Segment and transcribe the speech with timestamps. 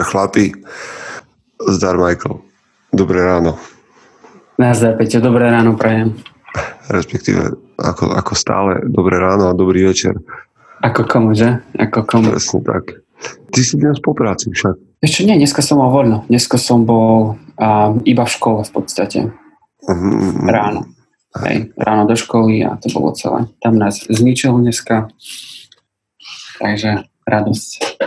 [0.00, 0.52] Zdar chlapi.
[1.68, 2.40] Zdar Michael.
[2.88, 3.60] Dobré ráno.
[4.56, 6.16] Nazdar Peťo, dobré ráno prajem.
[6.88, 10.16] Respektíve ako, ako stále dobré ráno a dobrý večer.
[10.80, 11.60] Ako komu, že?
[11.76, 12.32] Ako komu.
[12.32, 13.04] Presne tak.
[13.52, 15.04] Ty si dnes po práci však.
[15.04, 16.24] Ešte nie, dneska som mal voľno.
[16.32, 19.28] Dneska som bol uh, iba v škole v podstate.
[19.84, 20.88] Mm, Ráno.
[21.44, 23.52] Hej, ráno do školy a to bolo celé.
[23.60, 25.12] Tam nás zničil dneska.
[26.56, 28.00] Takže radosť.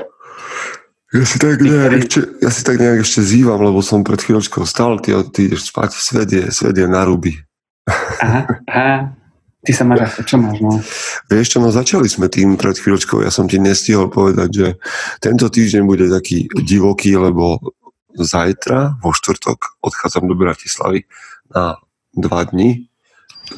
[1.13, 4.65] Ja si tak nejak ešte, ja si tak nejak ešte zývam, lebo som pred chvíľočkou
[4.65, 7.37] stal, ty, ty ideš spať, svet je, svet je na ruby.
[8.17, 9.13] Aha, aha.
[9.63, 10.75] Ty sa máš čo máš, no?
[11.31, 14.67] Vieš čo, no začali sme tým pred chvíľočkou, ja som ti nestihol povedať, že
[15.21, 17.61] tento týždeň bude taký divoký, lebo
[18.17, 21.05] zajtra, vo štvrtok, odchádzam do Bratislavy
[21.53, 21.77] na
[22.17, 22.89] dva dni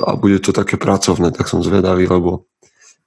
[0.03, 2.45] a bude to také pracovné, tak som zvedavý, lebo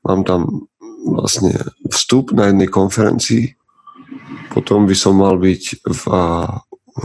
[0.03, 0.67] mám tam
[1.05, 1.55] vlastne
[1.93, 3.58] vstup na jednej konferencii,
[4.53, 6.03] potom by som mal byť v,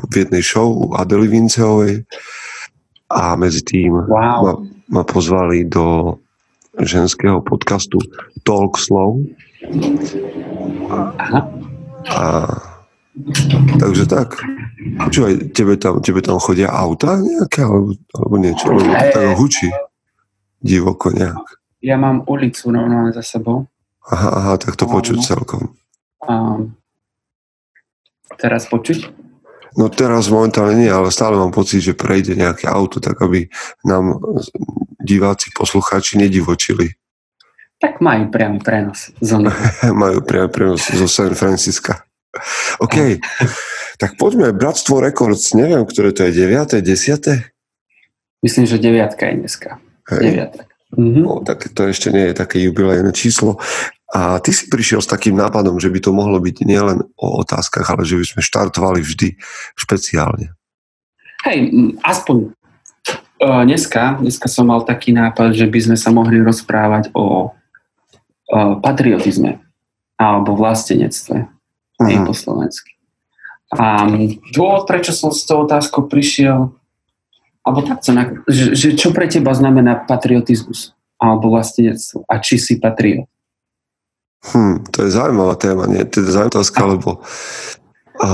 [0.10, 2.04] v jednej show u Adely Vinceovej
[3.14, 4.40] a medzi tým Wow.
[4.42, 4.54] ma,
[4.90, 6.18] ma pozvali do
[6.82, 8.02] ženského podcastu
[8.42, 9.22] Talk Slow
[10.90, 11.40] Aha.
[12.10, 12.24] a
[13.78, 14.42] takže tak.
[14.84, 19.70] Počúvaj, tebe tam, tebe tam chodia auta nejaké alebo, alebo niečo, lebo to tak hučí
[20.60, 21.46] divoko nejak.
[21.84, 23.68] Ja mám ulicu normálne za sebou.
[24.08, 25.76] Aha, aha, tak to počuť celkom.
[26.26, 26.60] A
[28.38, 29.12] teraz počuť?
[29.74, 33.50] No teraz momentálne nie, ale stále mám pocit, že prejde nejaké auto, tak aby
[33.82, 34.22] nám
[35.02, 36.94] diváci, poslucháči nedivočili.
[37.82, 39.12] Tak majú priamy prenos.
[40.04, 42.08] Majú priamy prenos zo San Francisca.
[42.80, 43.20] OK,
[44.02, 46.80] tak poďme, Bratstvo Records, neviem, ktoré to je, 9.
[46.80, 46.82] 10.
[48.42, 49.70] Myslím, že deviatka je dneska.
[50.10, 50.22] Hej.
[50.22, 50.64] Deviatka.
[50.94, 51.22] Mhm.
[51.26, 53.58] No, tak to ešte nie je také jubilejné číslo.
[54.14, 57.90] A ty si prišiel s takým nápadom, že by to mohlo byť nielen o otázkach,
[57.90, 59.42] ale že by sme štartovali vždy
[59.74, 60.54] špeciálne.
[61.50, 61.74] Hej,
[62.06, 62.54] aspoň
[63.42, 68.78] uh, dneska, dneska som mal taký nápad, že by sme sa mohli rozprávať o uh,
[68.80, 69.60] patriotizme
[70.22, 71.50] alebo vlastenectve
[72.02, 72.26] Mhm.
[72.26, 72.92] po slovensky.
[73.74, 74.06] A
[74.54, 76.70] dôvod, prečo som s tou otázkou prišiel,
[77.66, 77.80] alebo
[78.14, 83.26] na- že, že čo pre teba znamená patriotizmus alebo vlastenectvo a či si patriot?
[84.44, 86.04] Hm, to je zaujímavá téma, nie?
[86.04, 87.10] Je zaujímavá otázka, lebo
[88.20, 88.30] a,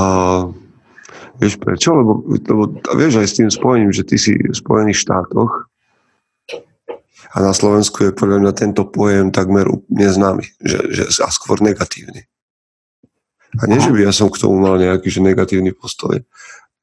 [1.37, 1.93] vieš prečo?
[1.93, 2.63] Lebo, lebo
[2.97, 5.69] vieš aj s tým spojením, že ty si v Spojených štátoch
[7.29, 11.61] a na Slovensku je podľa mňa tento pojem takmer úplne známy, že, že, a skôr
[11.61, 12.25] negatívny.
[13.61, 16.21] A nie, že by ja som k tomu mal nejaký že negatívny postoj,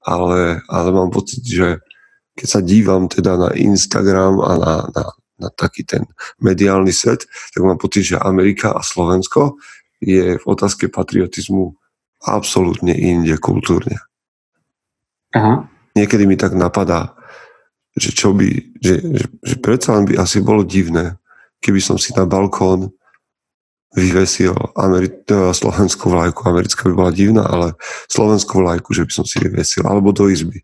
[0.07, 1.83] ale, ale mám pocit, že
[2.39, 5.05] keď sa dívam teda na Instagram a na, na,
[5.37, 6.05] na taký ten
[6.41, 9.61] mediálny svet, tak mám pocit, že Amerika a Slovensko
[10.01, 11.77] je v otázke patriotizmu
[12.25, 14.01] absolútne inde kultúrne.
[15.37, 15.69] Aha.
[15.97, 17.17] Niekedy mi tak napadá,
[17.97, 18.49] že čo by,
[18.81, 21.17] že, že, že predsa len by asi bolo divné,
[21.61, 22.93] keby som si na balkón
[23.97, 26.45] vyvesil Ameri- teda slovenskú vlajku.
[26.45, 27.73] Americká by bola divná, ale
[28.13, 30.61] slovenskú vlajku, že by som si vyvesil, alebo do izby.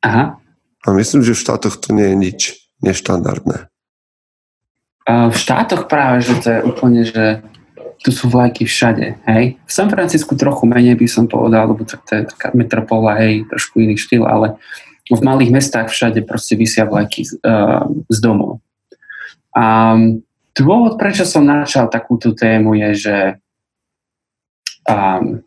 [0.00, 0.40] Aha.
[0.80, 2.40] A myslím, že v štátoch to nie je nič
[2.80, 3.70] neštandardné.
[5.10, 7.42] V štátoch práve, že to je úplne, že
[8.00, 9.60] tu sú vlajky všade, hej.
[9.60, 13.44] V San Francisku trochu menej by som povedal, lebo to, to je taká metropola, hej,
[13.52, 14.56] trošku iný štýl, ale
[15.10, 18.62] v malých mestách všade proste vysia vlajky z, uh, z domov.
[19.52, 19.98] A
[20.54, 23.16] dôvod, prečo som načal takúto tému je, že
[24.86, 25.42] um,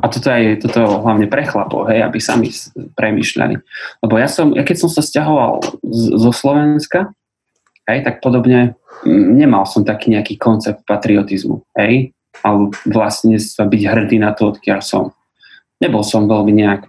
[0.00, 2.48] a toto je toto hlavne pre chlapov, hej, aby sami
[2.96, 3.54] premýšľali.
[4.00, 7.12] Lebo ja som, ja keď som sa stiahoval z, zo Slovenska,
[7.84, 14.16] hej, tak podobne nemal som taký nejaký koncept patriotizmu, hej, alebo vlastne sa byť hrdý
[14.20, 15.12] na to, odkiaľ som.
[15.80, 16.88] Nebol som veľmi nejak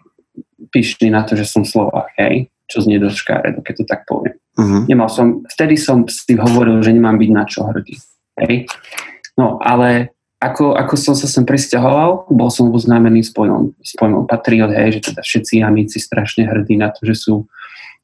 [0.71, 4.35] pyšný na to, že som Slovák, hej, čo znie dosť škáredo, keď to tak poviem.
[4.55, 4.87] Mhm.
[4.87, 7.95] Nemal som, vtedy som si hovoril, že nemám byť na čo hrdý.
[8.39, 8.67] Hej.
[9.39, 14.25] No, ale ako, ako som sa sem presťahoval, bol som oznámený s pojmom, s pojmom
[14.25, 17.45] patriot, hej, že teda všetci amici strašne hrdí na to, že sú,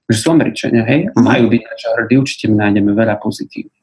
[0.06, 1.26] že sú Američania, hej, Mhm.
[1.26, 3.74] majú byť na čo hrdí, určite nájdeme veľa pozitív.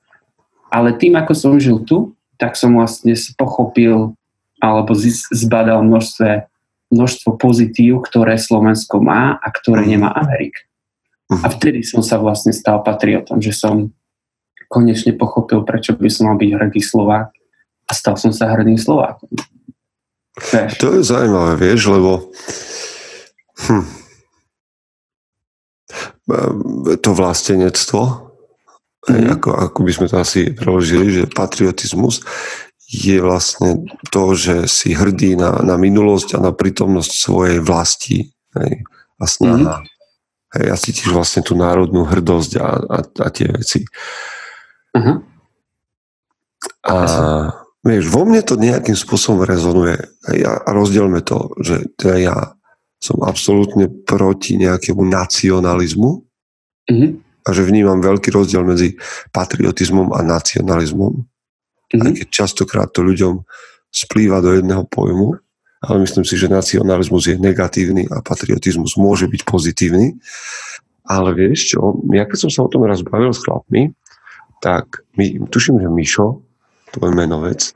[0.71, 4.15] Ale tým, ako som žil tu, tak som vlastne pochopil
[4.63, 4.95] alebo
[5.35, 6.47] zbadal množstve,
[6.95, 9.91] množstvo pozitív, ktoré Slovensko má a ktoré Mhm.
[9.91, 10.63] nemá Amerika.
[11.27, 11.43] Mhm.
[11.43, 13.91] A vtedy som sa vlastne stal patriotom, že som
[14.71, 17.34] konečne pochopil, prečo by som mal byť hrdý Slovák
[17.85, 19.29] a stal som sa hrdým Slovákom.
[20.35, 22.33] Vieš, To je zaujímavé, vieš, lebo
[23.71, 24.05] hm,
[26.25, 28.33] Ehm, to vlastenectvo,
[29.13, 29.29] mm.
[29.37, 32.25] Ako, ako by sme to asi preložili, že patriotizmus
[32.89, 38.73] je vlastne to, že si hrdý na, na minulosť a na prítomnosť svojej vlasti hej,
[39.21, 39.85] a snaha.
[39.85, 39.93] Mm-hmm.
[40.55, 43.83] Hej, a cítiš vlastne tú národnú hrdosť a, a, a tie veci.
[44.95, 45.19] Uh-huh.
[46.87, 46.97] A
[47.85, 50.01] vieš, vo mne to nejakým spôsobom rezonuje.
[50.25, 52.37] A, a rozdielme to, že teda ja
[52.97, 56.11] som absolútne proti nejakému nacionalizmu
[56.89, 57.11] uh-huh.
[57.45, 58.97] a že vnímam veľký rozdiel medzi
[59.29, 61.13] patriotizmom a nacionalizmom.
[61.13, 62.01] Uh-huh.
[62.01, 63.45] Aj keď častokrát to ľuďom
[63.93, 65.37] splýva do jedného pojmu,
[65.85, 70.17] ale myslím si, že nacionalizmus je negatívny a patriotizmus môže byť pozitívny.
[71.05, 73.93] Ale vieš čo, ja keď som sa o tom raz bavil s chlapmi,
[74.65, 76.41] tak my, tuším, že Mišo,
[76.95, 77.75] tvoj menovec,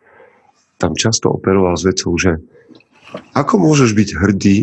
[0.78, 2.38] tam často operoval s vecou, že
[3.34, 4.58] ako môžeš byť hrdý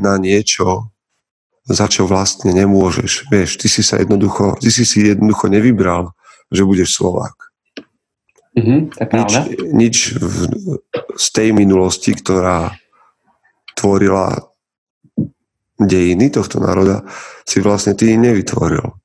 [0.00, 0.90] na niečo,
[1.68, 3.30] za čo vlastne nemôžeš.
[3.30, 6.10] Vieš, ty si sa jednoducho, ty si si jednoducho nevybral,
[6.50, 7.36] že budeš Slovák.
[8.52, 8.80] Mm-hmm,
[9.16, 9.32] nič,
[9.72, 10.36] nič v,
[11.16, 12.76] z tej minulosti, ktorá
[13.72, 14.52] tvorila
[15.80, 17.00] dejiny tohto národa,
[17.48, 19.01] si vlastne ty nevytvoril.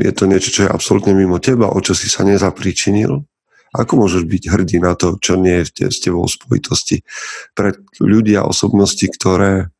[0.00, 3.22] Je to niečo, čo je absolútne mimo teba, o čo si sa nezapričinil.
[3.70, 7.06] Ako môžeš byť hrdý na to, čo nie je s tebou v spojitosti?
[7.54, 7.70] Pre
[8.02, 9.70] ľudia, osobnosti, ktoré,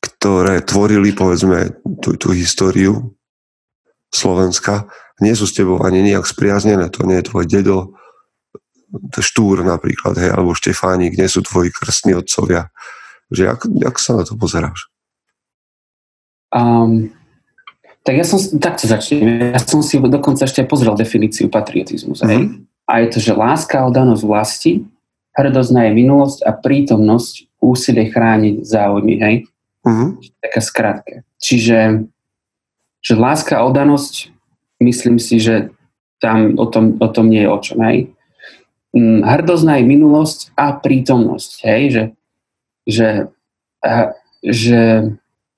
[0.00, 3.12] ktoré tvorili, povedzme, tú, tú históriu
[4.08, 4.88] Slovenska,
[5.20, 7.78] nie sú s tebou ani nejak spriaznené, to nie je tvoj dedo,
[9.18, 12.70] Štúr napríklad, hej, alebo Štefánik, nie sú tvoji krstní otcovia.
[13.26, 14.86] Že jak, jak sa na to pozeráš?
[16.54, 17.10] Um,
[18.04, 19.56] tak ja som, takto začnem.
[19.56, 22.12] Ja som si dokonca ešte pozrel definíciu patriotizmu.
[22.12, 22.68] Mm-hmm.
[22.84, 24.72] A je to, že láska a danosť vlasti,
[25.32, 29.14] hrdosť na jej minulosť a prítomnosť úsilie chrániť záujmy.
[29.24, 29.34] Hej?
[29.88, 30.08] Mm-hmm.
[30.44, 31.14] Taká skratke.
[31.40, 32.04] Čiže
[33.04, 34.32] že láska a oddanosť
[34.80, 35.68] myslím si, že
[36.24, 37.78] tam o tom, o tom nie je o čom.
[37.84, 38.08] Hej.
[38.96, 41.50] Mm, hrdosť na jej minulosť a prítomnosť.
[41.68, 42.04] Hej, že,
[42.88, 43.08] že,
[44.40, 44.80] že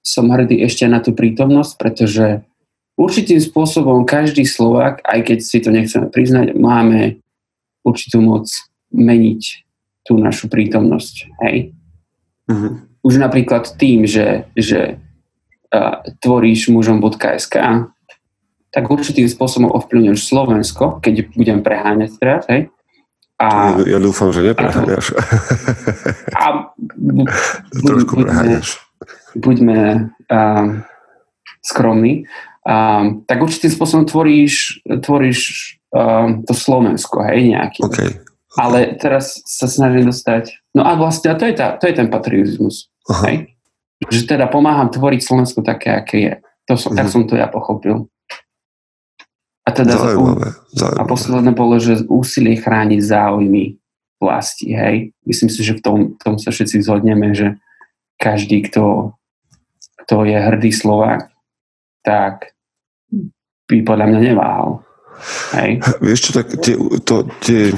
[0.07, 2.47] som hrdý ešte na tú prítomnosť, pretože
[2.95, 7.19] určitým spôsobom každý Slovak, aj keď si to nechceme priznať, máme
[7.83, 8.47] určitú moc
[8.95, 9.43] meniť
[10.07, 11.15] tú našu prítomnosť.
[11.43, 11.75] Hej?
[12.47, 12.73] Mm-hmm.
[13.03, 15.03] Už napríklad tým, že, že
[15.75, 17.55] uh, tvoríš mužom.sk,
[18.71, 22.71] tak určitým spôsobom ovplyvňuješ Slovensko, keď budem preháňať teraz, hej?
[23.37, 25.13] A, ja, dúfam, že nepreháňaš.
[26.33, 27.29] A, bu,
[27.85, 28.86] Trošku preháňaš.
[29.37, 30.65] Buďme uh,
[31.61, 32.25] skromní.
[32.67, 35.41] Uh, tak určitým spôsobom tvoríš, tvoríš
[35.95, 37.81] uh, to Slovensko, hej, nejaký.
[37.87, 38.11] Okay.
[38.57, 40.73] Ale teraz sa snažím dostať...
[40.73, 42.89] No a vlastne to je, tá, to je ten patriotizmus.
[43.29, 43.53] Hej?
[44.09, 46.35] Že teda pomáham tvoriť Slovensko také, aké je.
[46.67, 46.99] To som, uh-huh.
[46.99, 47.13] Tak mhm.
[47.13, 48.09] som to ja pochopil.
[49.67, 51.01] A teda zaujímavé, zaujímavé.
[51.03, 53.75] A posledné bolo, že úsilie chrániť záujmy
[54.23, 55.11] vlasti, hej.
[55.27, 57.59] Myslím si, že v tom, v tom sa všetci zhodneme, že
[58.17, 59.13] každý, kto,
[60.07, 61.27] kto je hrdý Slovák,
[62.07, 62.55] tak
[63.67, 64.87] by podľa mňa neváhal.
[65.99, 67.75] Vieš čo, tak tie, to, tie,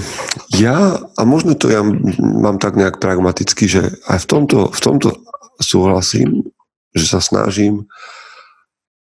[0.59, 1.81] ja, a možno to ja
[2.21, 5.09] mám tak nejak pragmaticky, že aj v tomto, v tomto
[5.63, 6.45] súhlasím,
[6.93, 7.89] že sa snažím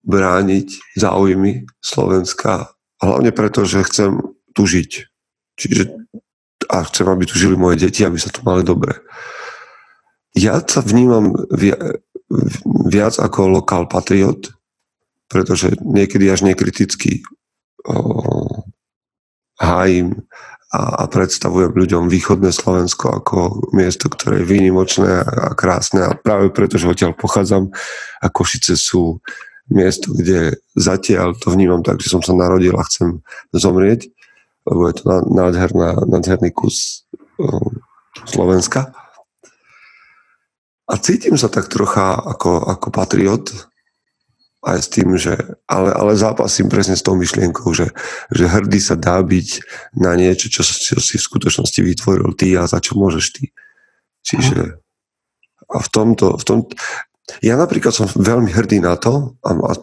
[0.03, 4.19] brániť záujmy Slovenska, hlavne preto, že chcem
[4.53, 4.91] tu žiť.
[5.59, 5.81] Čiže
[6.69, 8.93] a chcem, aby tu žili moje deti, aby sa tu mali dobre.
[10.37, 11.33] Ja sa vnímam
[12.89, 14.53] viac ako lokál patriot,
[15.29, 17.25] pretože niekedy až nekriticky
[17.85, 18.65] o,
[19.57, 20.25] hájim
[20.69, 23.37] a, a predstavujem ľuďom východné Slovensko ako
[23.73, 27.73] miesto, ktoré je výnimočné a krásne a práve preto, že odtiaľ pochádzam
[28.21, 29.17] a Košice sú
[29.69, 33.21] miesto, kde zatiaľ to vnímam tak, že som sa narodil a chcem
[33.53, 34.09] zomrieť,
[34.65, 37.05] lebo je to nádherná, nádherný kus
[37.37, 37.81] um,
[38.25, 38.93] Slovenska.
[40.89, 43.53] A cítim sa tak trocha ako, ako patriot,
[44.59, 45.37] aj s tým, že,
[45.71, 47.95] ale, ale zápasím presne s tou myšlienkou, že,
[48.33, 49.47] že hrdý sa dá byť
[49.95, 53.45] na niečo, čo, čo si v skutočnosti vytvoril ty a za čo môžeš ty.
[54.25, 54.81] Čiže
[55.69, 56.59] a v tomto, v tom,
[57.39, 59.73] ja napríklad som veľmi hrdý na to a, a,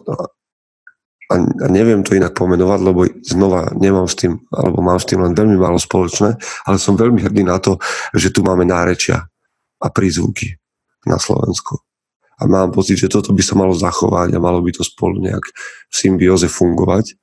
[1.31, 5.23] a, a neviem to inak pomenovať, lebo znova nemám s tým, alebo mám s tým
[5.25, 6.37] len veľmi málo spoločné,
[6.67, 7.81] ale som veľmi hrdý na to,
[8.13, 9.25] že tu máme nárečia
[9.81, 10.59] a prízvuky
[11.07, 11.79] na Slovensku.
[12.37, 15.41] A mám pocit, že toto by sa malo zachovať a malo by to spolu nejak
[15.89, 17.17] v symbióze fungovať,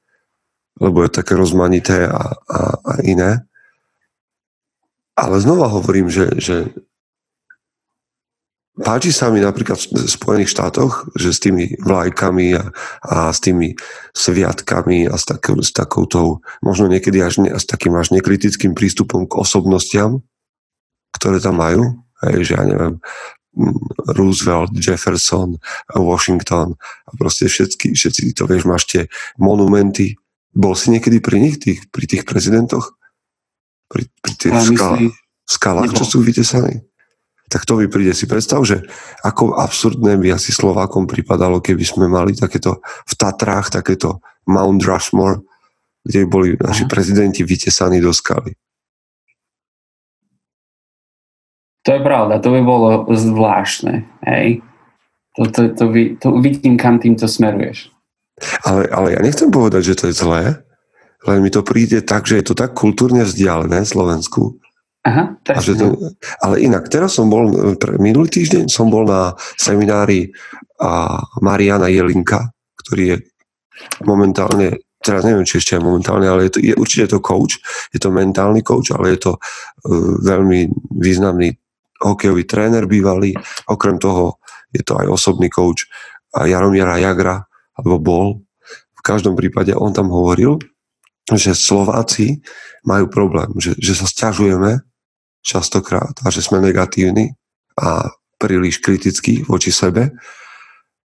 [0.82, 3.46] lebo je také rozmanité a, a, a iné.
[5.14, 6.56] Ale znova hovorím, že, že
[8.74, 12.74] páči sa mi napríklad v Spojených štátoch, že s tými vlajkami a,
[13.06, 13.78] a s tými
[14.10, 19.30] sviatkami a s, takou, s takoutou, možno niekedy až ne, s takým až nekritickým prístupom
[19.30, 20.26] k osobnostiam,
[21.14, 22.02] ktoré tam majú.
[22.26, 22.98] Hej, že ja neviem,
[24.11, 25.56] Roosevelt, Jefferson,
[25.94, 26.75] Washington
[27.06, 29.02] a proste všetky, všetci to vieš, máš tie
[29.38, 30.18] monumenty.
[30.54, 32.94] Bol si niekedy pri nich, tých, pri tých prezidentoch?
[33.90, 34.99] Pri, pri tých skala,
[35.46, 36.82] skalách, čo sú vytesané?
[37.54, 38.82] tak to mi príde si predstav, že
[39.23, 45.44] ako absurdné by asi Slovákom pripadalo, keby sme mali takéto v Tatrách, takéto Mount Rushmore,
[46.02, 48.58] kde boli naši prezidenti vytesaní do skaly.
[51.84, 54.64] To je pravda, to by bolo zvláštne, hej.
[55.36, 57.92] To, to, to, by, to vidím, kam týmto smeruješ.
[58.64, 60.42] Ale, ale ja nechcem povedať, že to je zlé,
[61.28, 64.56] len mi to príde tak, že je to tak kultúrne vzdialené Slovensku,
[65.04, 66.00] Aha, a že to,
[66.40, 67.52] ale inak, teraz som bol,
[68.00, 70.32] minulý týždeň som bol na seminári
[70.80, 72.48] a Mariana Jelinka,
[72.80, 73.16] ktorý je
[74.08, 77.60] momentálne, teraz neviem, či ešte je momentálne, ale je, to, je určite to coach,
[77.92, 81.52] je to mentálny coach, ale je to uh, veľmi významný
[82.04, 83.32] hokejový tréner bývalý,
[83.64, 84.37] okrem toho
[84.70, 85.88] je to aj osobný coach
[86.34, 87.46] Jaromiera Jagra,
[87.78, 88.26] alebo bol.
[88.94, 90.61] V každom prípade on tam hovoril,
[91.30, 92.44] že Slováci
[92.84, 94.84] majú problém, že, že sa stiažujeme
[95.40, 97.32] častokrát a že sme negatívni
[97.80, 100.12] a príliš kritickí voči sebe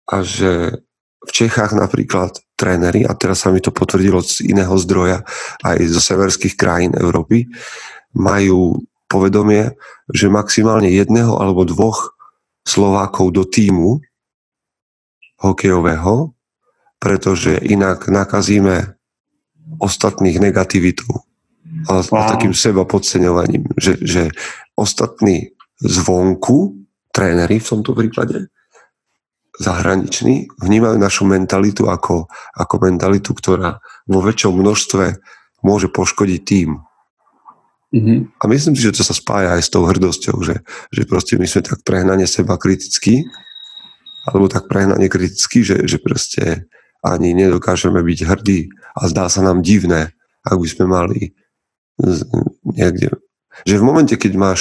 [0.08, 0.82] a že
[1.18, 5.26] v Čechách napríklad tréneri, a teraz sa mi to potvrdilo z iného zdroja,
[5.66, 7.50] aj zo severských krajín Európy,
[8.14, 8.78] majú
[9.08, 9.74] povedomie,
[10.12, 12.14] že maximálne jedného alebo dvoch
[12.68, 14.04] Slovákov do týmu
[15.40, 16.36] hokejového,
[17.00, 18.98] pretože inak nakazíme
[19.80, 21.24] ostatných negativitou
[21.88, 22.26] a, wow.
[22.26, 24.22] a takým seba podceňovaním, že, že
[24.74, 26.74] ostatní zvonku,
[27.14, 28.50] tréneri v tomto prípade,
[29.58, 35.04] zahraniční, vnímajú našu mentalitu ako, ako mentalitu, ktorá vo väčšom množstve
[35.66, 36.78] môže poškodiť tým.
[37.88, 38.18] Mm-hmm.
[38.36, 40.60] A myslím si, že to sa spája aj s tou hrdosťou, že,
[40.92, 43.24] že proste my sme tak prehnane seba kritickí,
[44.28, 46.68] alebo tak prehnane kritickí, že, že proste
[47.00, 50.12] ani nedokážeme byť hrdí a zdá sa nám divné,
[50.44, 51.32] ak by sme mali
[52.62, 53.08] niekde.
[53.64, 54.60] Že v momente, keď máš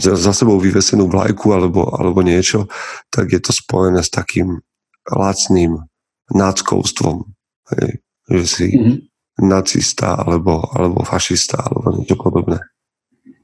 [0.00, 2.66] za sebou vyvesenú vlajku alebo, alebo niečo,
[3.12, 4.64] tak je to spojené s takým
[5.06, 5.84] lacným
[6.32, 7.28] náckovstvom.
[7.76, 8.02] Hej,
[8.32, 8.96] že si mm-hmm.
[9.40, 12.60] Nacista alebo, alebo fašista alebo niečo podobné.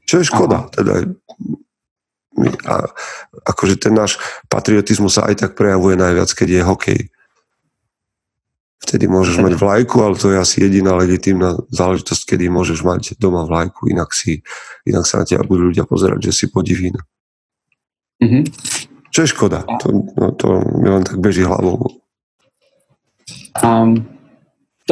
[0.08, 0.66] Čo je škoda.
[0.66, 0.70] Aha.
[0.72, 0.92] Teda,
[2.64, 2.75] a,
[3.44, 4.16] akože ten náš
[4.49, 7.00] patriotizmus sa aj tak prejavuje najviac, keď je hokej.
[8.82, 13.46] Vtedy môžeš mať vlajku, ale to je asi jediná legitímna záležitosť, kedy môžeš mať doma
[13.46, 14.42] vlajku, inak, si,
[14.82, 16.99] inak sa na teba budú ľudia pozerať, že si podivín.
[18.18, 18.42] Mm-hmm.
[19.14, 19.87] Čo je škoda, to,
[20.18, 20.49] no, to
[20.82, 21.78] mi len tak beží hlavou.
[23.62, 24.12] Um,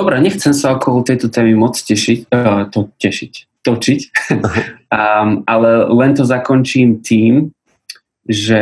[0.00, 4.00] dobre, nechcem sa okolo tejto témy moc tešiť, uh, to tešiť, točiť,
[4.96, 7.52] um, ale len to zakončím tým,
[8.24, 8.60] že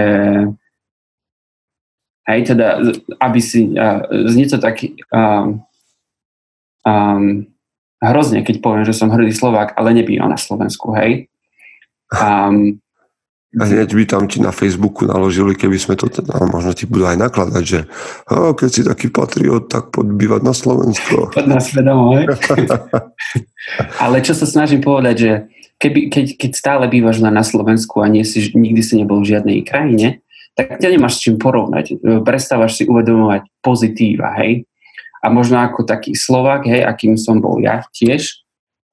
[2.29, 2.85] Hej, teda,
[3.25, 5.65] aby si, uh, znie to tak um,
[6.85, 7.49] um,
[8.05, 11.33] hrozne, keď poviem, že som hrdý Slovák, ale nebývam na Slovensku, hej.
[12.13, 12.85] Um,
[13.57, 17.17] hneď by tam ti na Facebooku naložili, keby sme to, teda, možno ti budú aj
[17.17, 17.81] nakladať, že
[18.29, 21.29] oh, keď si taký patriot, tak podbývať na Slovensku.
[21.37, 22.29] Pod na svedomo, hej.
[24.05, 25.31] ale čo sa snažím povedať, že
[25.81, 29.65] keby, keď, keď stále bývaš na, Slovensku a nie si, nikdy si nebol v žiadnej
[29.65, 30.21] krajine,
[30.53, 32.03] tak ťa nemáš s čím porovnať.
[32.27, 34.67] Prestávaš si uvedomovať pozitíva, hej.
[35.23, 38.45] A možno ako taký Slovák, hej, akým som bol ja tiež,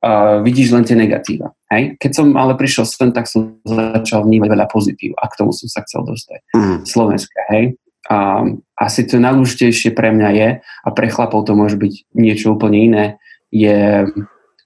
[0.06, 1.58] uh, vidíš len tie negatíva.
[1.74, 1.98] Hej?
[1.98, 5.66] Keď som ale prišiel sem, tak som začal vnímať veľa pozitív a k tomu som
[5.66, 6.40] sa chcel dostať.
[6.54, 6.78] Mm.
[6.86, 7.82] Slovenska, hej.
[8.06, 8.46] A
[8.78, 13.06] asi to najdôležitejšie pre mňa je, a pre chlapov to môže byť niečo úplne iné,
[13.50, 14.06] je,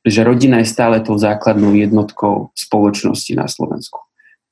[0.03, 4.03] že rodina je stále tou základnou jednotkou spoločnosti na Slovensku.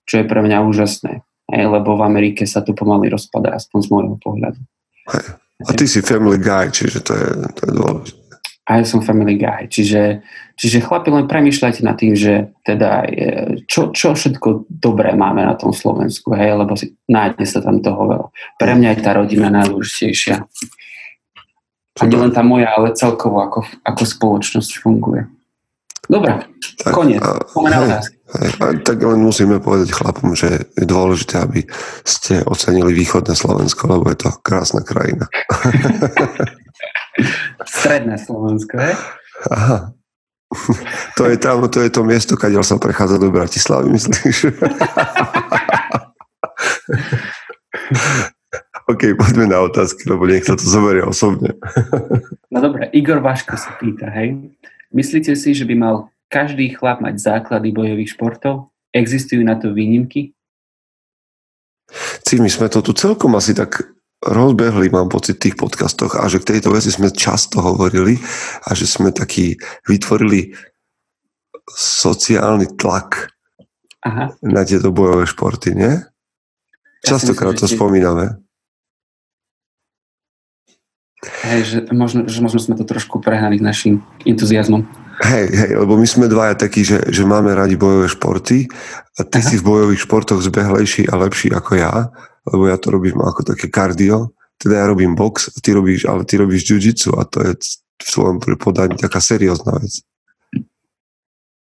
[0.07, 3.87] Čo je pre mňa úžasné hej, lebo v Amerike sa to pomaly rozpadá, aspoň z
[3.91, 4.59] môjho pohľadu.
[5.15, 5.25] Hej.
[5.65, 7.27] A ty si family guy, čiže to je,
[7.57, 8.26] to je dôležité.
[8.67, 10.19] A ja som family guy, čiže,
[10.59, 13.07] čiže chlapi len premyšľajte nad tým, že teda
[13.63, 18.03] čo, čo všetko dobré máme na tom Slovensku, hej, lebo si, nájde sa tam toho
[18.03, 18.27] veľa.
[18.59, 20.35] Pre mňa je tá rodina najdôležitejšia.
[21.97, 25.23] A nie len tá moja, ale celkovo ako, ako spoločnosť funguje.
[26.07, 26.39] Dobre,
[26.83, 27.19] tak, koniec.
[27.23, 31.67] A tak len musíme povedať chlapom, že je dôležité, aby
[32.03, 35.27] ste ocenili východné Slovensko, lebo je to krásna krajina.
[37.65, 38.95] Stredné Slovensko, hej?
[39.51, 39.91] Aha.
[41.19, 44.37] To je tam, to je to miesto, kadiaľ sa prechádza do Bratislavy, myslíš?
[48.87, 51.51] OK, poďme na otázky, lebo sa to zoberie osobne.
[52.53, 54.55] no dobre, Igor Vaško sa pýta, hej.
[54.95, 55.95] Myslíte si, že by mal
[56.31, 58.71] každý chlap mať základy bojových športov?
[58.95, 60.31] Existujú na to výnimky?
[62.23, 66.25] Si, my sme to tu celkom asi tak rozbehli, mám pocit, v tých podcastoch a
[66.25, 68.17] že k tejto veci sme často hovorili
[68.65, 70.57] a že sme taký vytvorili
[71.67, 73.29] sociálny tlak
[74.01, 74.33] Aha.
[74.41, 75.93] na tieto bojové športy, nie?
[77.05, 78.41] Častokrát to spomíname.
[81.45, 84.85] Hej, že možno, že možno sme to trošku prehnali našim entuziasmom.
[85.17, 88.69] Hej, hej, lebo my sme dvaja takí, že, že máme radi bojové športy
[89.17, 89.47] a ty Aha.
[89.49, 92.13] si v bojových športoch zbehlejší a lepší ako ja,
[92.53, 96.25] lebo ja to robím ako také kardio, teda ja robím box, a ty robíš, ale
[96.25, 97.51] ty robíš jiu-jitsu a to je
[97.97, 100.01] v tvojom podaní taká seriózna vec.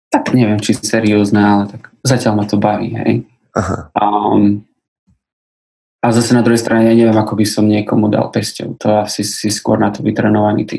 [0.08, 3.28] Tak neviem, či seriózna, ale tak zatiaľ ma to baví, hej.
[3.52, 3.92] Aha.
[3.98, 4.64] Um,
[5.98, 8.78] a zase na druhej strane ja neviem, ako by som niekomu dal pesťou.
[8.78, 10.78] To asi si skôr na to vytrenovaný ty.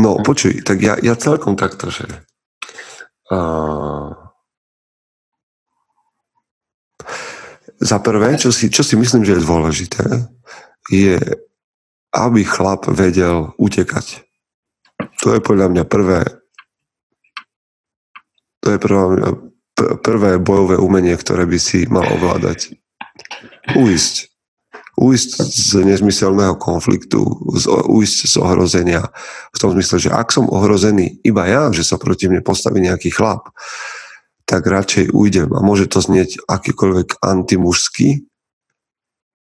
[0.00, 2.08] No počuj, tak ja, ja celkom takto, že
[3.28, 4.27] uh,
[7.78, 10.04] za prvé, čo si, čo si myslím, že je dôležité,
[10.90, 11.18] je,
[12.14, 14.26] aby chlap vedel utekať.
[15.22, 16.20] To je podľa mňa prvé
[18.58, 19.06] to je prvé,
[20.02, 22.74] prvé bojové umenie, ktoré by si mal ovládať.
[23.78, 24.28] Uísť
[24.98, 27.22] ujsť z nezmyselného konfliktu,
[27.86, 29.06] ujsť z ohrozenia.
[29.54, 33.14] V tom zmysle, že ak som ohrozený iba ja, že sa proti mne postaví nejaký
[33.14, 33.54] chlap,
[34.48, 35.52] tak radšej ujdem.
[35.52, 38.24] A môže to znieť akýkoľvek antimužský,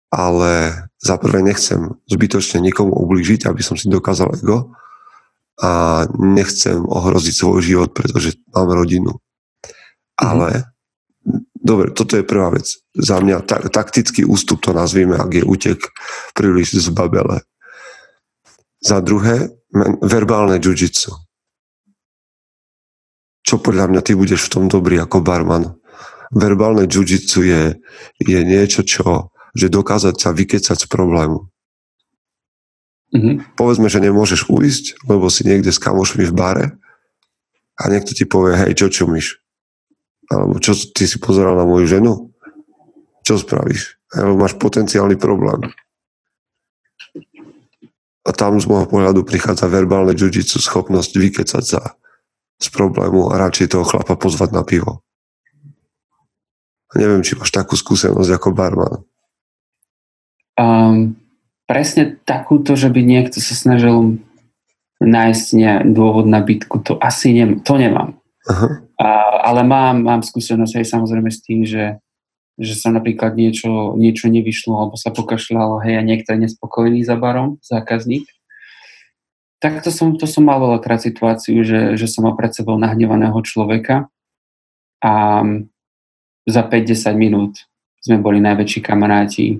[0.09, 0.51] ale
[0.97, 4.73] za prvé nechcem zbytočne nikomu ublížiť, aby som si dokázal ego
[5.61, 9.13] a nechcem ohroziť svoj život, pretože mám rodinu.
[9.13, 10.25] Mm-hmm.
[10.25, 10.49] Ale
[11.65, 12.77] Dobre, toto je prvá vec.
[12.93, 15.81] Za mňa ta, taktický ústup to nazvíme, ak je útek
[16.37, 17.41] príliš zbabele.
[18.85, 19.49] Za druhé,
[20.05, 21.24] verbálne jiu-jitsu.
[23.45, 25.77] Čo podľa mňa ty budeš v tom dobrý ako barman.
[26.33, 27.63] Verbálne jiu-jitsu je,
[28.17, 31.45] je niečo, čo, že dokázať sa vykecať z problému.
[33.13, 33.53] Mm-hmm.
[33.53, 36.65] Povedzme, že nemôžeš uísť, lebo si niekde s kamošmi v bare
[37.77, 39.37] a niekto ti povie, hej, čo čumíš?
[40.33, 42.33] Alebo čo, ty si pozeral na moju ženu?
[43.21, 44.01] Čo spravíš?
[44.09, 45.69] Alebo máš potenciálny problém.
[48.25, 51.93] A tam z môjho pohľadu prichádza verbálne jiu schopnosť vykecať sa
[52.59, 55.03] z problému a radšej toho chlapa pozvať na pivo.
[56.95, 59.03] Neviem, či máš takú skúsenosť ako barman.
[60.55, 61.19] Um,
[61.67, 64.23] presne takúto, že by niekto sa snažil
[65.03, 68.15] nájsť ne, dôvod na bitku, to asi nem, to nemám.
[68.47, 68.79] Aha.
[68.95, 69.07] A,
[69.51, 71.99] ale mám, mám skúsenosť aj samozrejme s tým, že,
[72.55, 77.19] že sa napríklad niečo, niečo nevyšlo alebo sa pokašľalo, hej, a niekto je nespokojný za
[77.19, 78.23] barom, zákazník.
[79.65, 83.33] Tak to som, to som mal veľakrát situáciu, že, že som mal pred sebou nahnevaného
[83.41, 84.05] človeka
[85.01, 85.41] a
[86.45, 87.65] za 5-10 minút
[87.97, 89.57] sme boli najväčší kamaráti.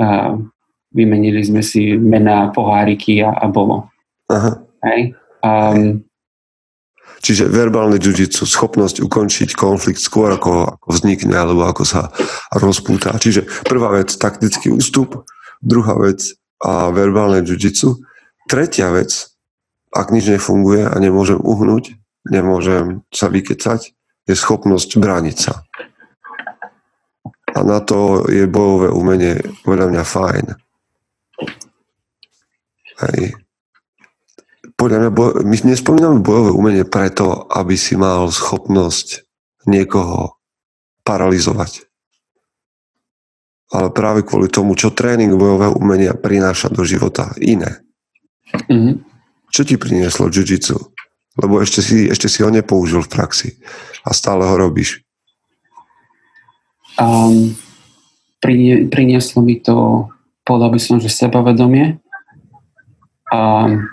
[0.00, 0.32] A
[0.96, 3.92] vymenili sme si mená, poháriky a, a bolo.
[4.32, 4.64] Aha.
[4.88, 5.12] Hej.
[5.44, 6.00] Um,
[7.20, 12.08] Čiže verbálne jiu schopnosť ukončiť konflikt skôr ako, ako vznikne alebo ako sa
[12.56, 13.12] rozpúta.
[13.20, 15.28] Čiže prvá vec, taktický ústup,
[15.60, 16.32] druhá vec
[16.64, 17.92] a verbálne jiu
[18.48, 19.33] Tretia vec,
[19.94, 21.94] ak nič nefunguje a nemôžem uhnúť,
[22.26, 23.94] nemôžem sa vykecať,
[24.26, 25.62] je schopnosť brániť sa.
[27.54, 30.46] A na to je bojové umenie podľa mňa fajn.
[32.94, 33.44] Hej
[34.74, 39.22] podľa mňa, boj, my nespomíname bojové umenie preto, aby si mal schopnosť
[39.70, 40.36] niekoho
[41.06, 41.86] paralizovať.
[43.74, 47.82] Ale práve kvôli tomu, čo tréning bojového umenia prináša do života iné.
[48.70, 49.13] Mm-hmm.
[49.54, 50.74] Čo ti prinieslo jiu-jitsu?
[51.38, 53.48] Lebo ešte si, ešte si ho nepoužil v praxi
[54.02, 55.06] a stále ho robíš.
[56.98, 57.54] Um,
[58.42, 60.10] prinieslo mi to,
[60.42, 62.02] povedal by som, že sebavedomie.
[63.30, 63.86] Um,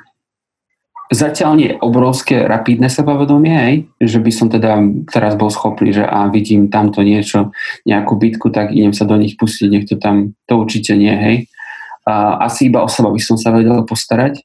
[1.11, 4.79] Zatiaľ nie obrovské rapidné sebavedomie, hej, že by som teda
[5.11, 7.51] teraz bol schopný, že a vidím tamto niečo,
[7.83, 11.35] nejakú bitku, tak idem sa do nich pustiť, nech to tam, to určite nie, hej.
[12.07, 14.39] A, asi iba o seba by som sa vedel postarať.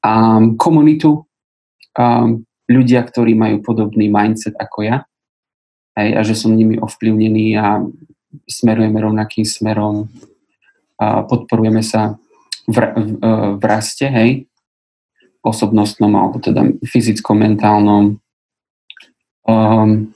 [0.00, 1.28] A komunitu,
[1.98, 2.30] a
[2.70, 4.96] ľudia, ktorí majú podobný mindset ako ja,
[5.98, 7.84] hej, a že som nimi ovplyvnený a
[8.46, 10.06] smerujeme rovnakým smerom,
[11.00, 12.20] a podporujeme sa
[12.68, 13.20] v, v,
[13.58, 14.46] v raste, hej,
[15.40, 18.20] osobnostnom alebo teda fyzicko-mentálnom.
[19.48, 20.12] Um,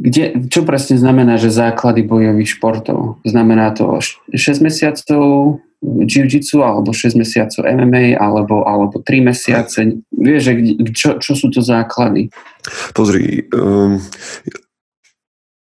[0.00, 3.20] kde, čo presne znamená, že základy bojových športov?
[3.26, 10.04] Znamená to 6 mesiacov jiu-jitsu, alebo 6 mesiacov MMA, alebo, alebo 3 mesiace?
[10.12, 10.42] Vieš,
[10.92, 12.28] čo, čo sú to základy?
[12.92, 13.96] Pozri, um,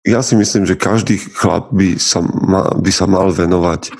[0.03, 3.95] ja si myslím, že každý chlap by sa, ma, by sa mal venovať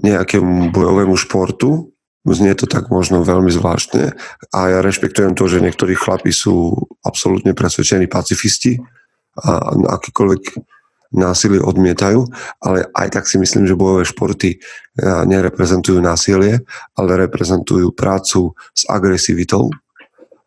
[0.00, 1.92] nejakému bojovému športu.
[2.22, 4.14] Znie to tak možno veľmi zvláštne
[4.54, 6.70] a ja rešpektujem to, že niektorí chlapi sú
[7.02, 8.78] absolútne presvedčení pacifisti
[9.42, 10.42] a akýkoľvek
[11.12, 12.26] násilie odmietajú,
[12.64, 14.58] ale aj tak si myslím, že bojové športy e,
[15.04, 16.64] nereprezentujú násilie,
[16.96, 19.70] ale reprezentujú prácu s agresivitou,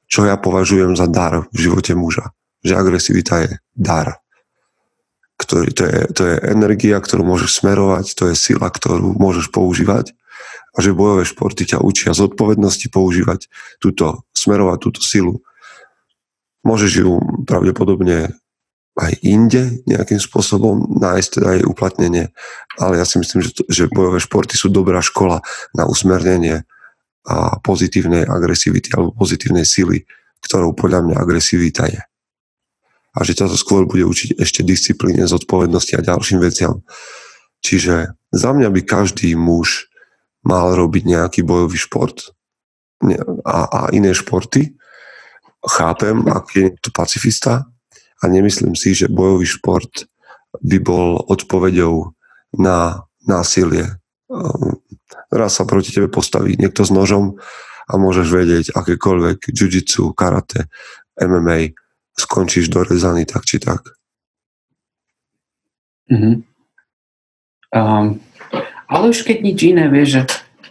[0.10, 2.34] čo ja považujem za dar v živote muža.
[2.66, 4.22] Že agresivita je dar.
[5.36, 10.16] Ktorý, to, je, to je energia, ktorú môžeš smerovať, to je sila, ktorú môžeš používať
[10.76, 13.48] a že bojové športy ťa učia zodpovednosti používať
[13.80, 15.40] túto, smerovať túto silu.
[16.68, 17.10] Môžeš ju
[17.48, 18.36] pravdepodobne
[18.96, 22.26] aj inde nejakým spôsobom nájsť teda aj uplatnenie.
[22.80, 25.44] Ale ja si myslím, že, to, že bojové športy sú dobrá škola
[25.76, 26.64] na usmernenie
[27.28, 30.08] a pozitívnej agresivity alebo pozitívnej sily,
[30.48, 32.02] ktorou podľa mňa agresivita je.
[33.16, 36.84] A že ťa to skôr bude učiť ešte disciplíne, zodpovednosti a ďalším veciam.
[37.64, 39.90] Čiže za mňa by každý muž
[40.46, 42.32] mal robiť nejaký bojový šport
[43.44, 44.78] a, a iné športy.
[45.66, 47.66] Chápem, ak je to pacifista,
[48.20, 50.08] a nemyslím si, že bojový šport
[50.64, 52.16] by bol odpovedou
[52.56, 54.00] na násilie.
[54.32, 54.80] Ehm,
[55.32, 57.38] raz sa proti tebe postaví niekto s nožom
[57.86, 60.72] a môžeš vedieť akékoľvek jiu-jitsu, karate,
[61.20, 61.76] MMA,
[62.16, 63.84] skončíš dorezaný tak či tak.
[66.10, 66.36] Mm-hmm.
[67.76, 68.24] Um,
[68.88, 70.22] ale už keď nič iné, vieš, že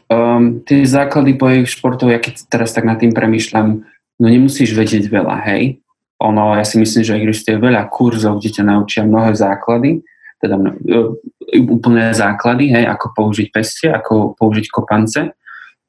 [0.08, 3.84] um, tie základy bojových športov, ja keď teraz tak nad tým premýšľam,
[4.18, 5.83] no nemusíš vedieť veľa, hej?
[6.20, 10.02] Ono, ja si myslím, že existuje veľa kurzov, kde ťa naučia mnohé základy,
[10.38, 11.00] teda e,
[11.58, 15.34] úplné základy, hej, ako použiť peste, ako použiť kopance,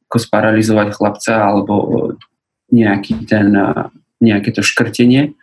[0.10, 1.88] ako sparalizovať chlapca, alebo e,
[2.74, 3.92] nejaký ten, e,
[4.24, 5.38] nejaké to škrtenie.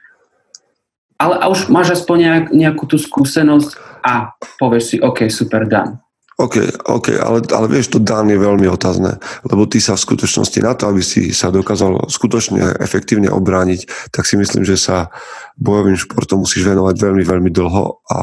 [1.20, 6.02] Ale a už máš aspoň nejak, nejakú tú skúsenosť a povieš si, OK, super, dám.
[6.40, 6.54] OK,
[6.88, 10.72] OK, ale, ale vieš, to dan je veľmi otázne, lebo ty sa v skutočnosti na
[10.72, 15.12] to, aby si sa dokázal skutočne efektívne obrániť, tak si myslím, že sa
[15.60, 18.20] bojovým športom musíš venovať veľmi, veľmi dlho a, a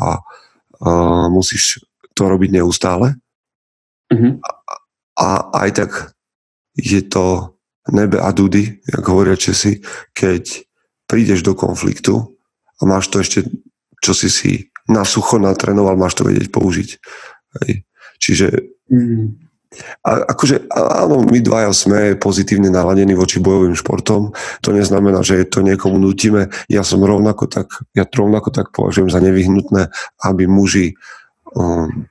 [1.29, 1.85] musíš
[2.17, 3.13] to robiť neustále.
[4.09, 4.41] Mm-hmm.
[4.41, 4.49] A,
[5.21, 5.27] a
[5.65, 5.91] aj tak
[6.73, 7.55] je to
[7.93, 9.81] nebe a dudy, ako hovoria Česi,
[10.17, 10.65] keď
[11.05, 12.37] prídeš do konfliktu
[12.79, 13.45] a máš to ešte,
[14.01, 14.51] čo si si
[14.89, 16.89] na sucho natrénoval, máš to vedieť použiť.
[17.61, 17.88] Hej.
[18.19, 18.47] Čiže
[18.91, 19.25] mm.
[20.03, 24.35] a akože áno, my dvaja sme pozitívne naladení voči bojovým športom.
[24.61, 26.51] To neznamená, že to niekomu nutíme.
[26.67, 29.87] Ja som rovnako tak, ja rovnako tak považujem za nevyhnutné,
[30.27, 30.99] aby muži
[31.55, 32.05] um,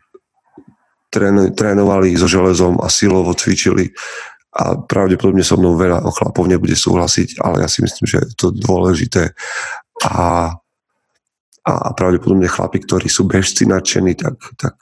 [1.54, 3.92] trénovali so železom a silovo cvičili
[4.58, 8.48] a pravdepodobne so mnou veľa chlapov nebude súhlasiť, ale ja si myslím, že je to
[8.50, 9.36] dôležité
[10.02, 10.50] a,
[11.62, 14.74] a pravdepodobne chlapi, ktorí sú bežci nadšení, tak, tak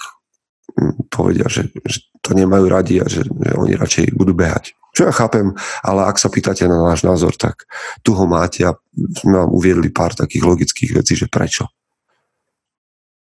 [1.09, 4.77] povedia, že, že to nemajú radi a že, že oni radšej budú behať.
[4.97, 5.53] Čo ja chápem,
[5.85, 7.69] ale ak sa pýtate na náš názor, tak
[8.01, 8.73] tu ho máte a
[9.21, 11.69] sme vám uviedli pár takých logických vecí, že prečo.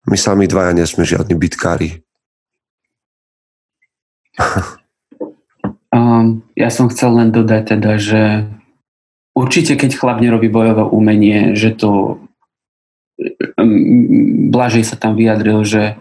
[0.07, 1.99] My sami dvaja nie sme žiadni bitkári.
[5.95, 8.43] Um, ja som chcel len dodať teda, že
[9.31, 12.19] určite keď chlap nerobí bojové umenie, že to
[13.55, 15.95] um, Blažej sa tam vyjadril, že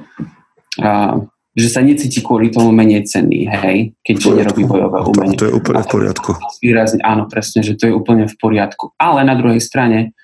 [0.83, 1.23] uh,
[1.55, 5.39] že sa necíti kvôli tomu menej cenný, hej, keďže nerobí bojové umenie.
[5.39, 6.31] To je úplne v poriadku.
[6.59, 8.91] Výrazne, áno, presne, že to je úplne v poriadku.
[8.99, 10.19] Ale na druhej strane,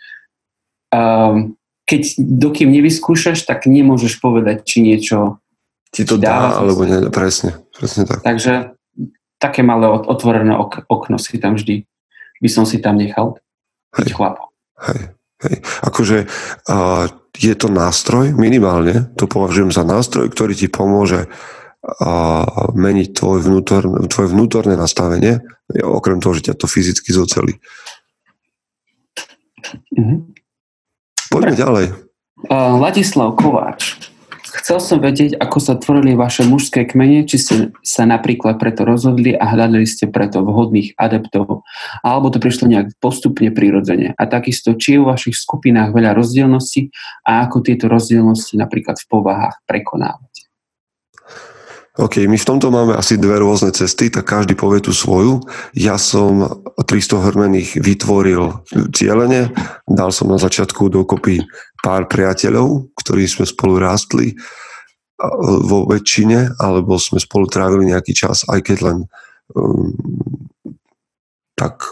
[0.90, 1.54] um,
[1.86, 5.38] keď dokým nevyskúšaš, tak nemôžeš povedať, či niečo
[5.94, 8.26] ti to dá, alebo nie, presne, presne tak.
[8.26, 8.74] Takže
[9.38, 11.86] také malé otvorené ok- okno si tam vždy,
[12.42, 13.38] by som si tam nechal,
[13.94, 14.50] byť chlapom.
[14.82, 15.14] Hej,
[15.46, 15.56] hej.
[15.82, 16.26] Akože
[16.70, 21.30] uh, je to nástroj, minimálne to považujem za nástroj, ktorý ti pomôže
[21.80, 22.44] a
[22.76, 25.40] meniť tvoj vnútorné, tvoje vnútorné nastavenie,
[25.80, 27.56] okrem toho, že ťa to fyzicky zocelí.
[29.96, 30.18] Mm-hmm.
[31.32, 31.62] Poďme Dobre.
[31.62, 31.86] ďalej.
[32.52, 34.09] Uh, Ladislav Kováč.
[34.50, 37.54] Chcel som vedieť, ako sa tvorili vaše mužské kmene, či ste
[37.86, 41.62] sa napríklad preto rozhodli a hľadali ste preto vhodných adeptov,
[42.02, 44.18] alebo to prišlo nejak postupne prirodzene.
[44.18, 46.90] A takisto, či je vo vašich skupinách veľa rozdielností
[47.22, 50.50] a ako tieto rozdielnosti napríklad v povahách prekonávate.
[52.00, 55.44] OK, my v tomto máme asi dve rôzne cesty, tak každý povie tú svoju.
[55.76, 58.62] Ja som 300 hrmených vytvoril
[58.94, 59.52] cieľene,
[59.84, 61.44] dal som na začiatku dokopy
[61.80, 64.36] pár priateľov, ktorí sme spolu rástli
[65.64, 68.98] vo väčšine, alebo sme spolu trávili nejaký čas, aj keď len
[69.52, 69.92] um,
[71.52, 71.84] tak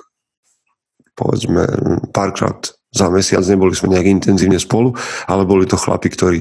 [1.12, 1.66] povedzme
[2.08, 2.56] párkrát
[2.88, 4.96] za mesiac, neboli sme nejak intenzívne spolu,
[5.28, 6.40] ale boli to chlapi, ktorí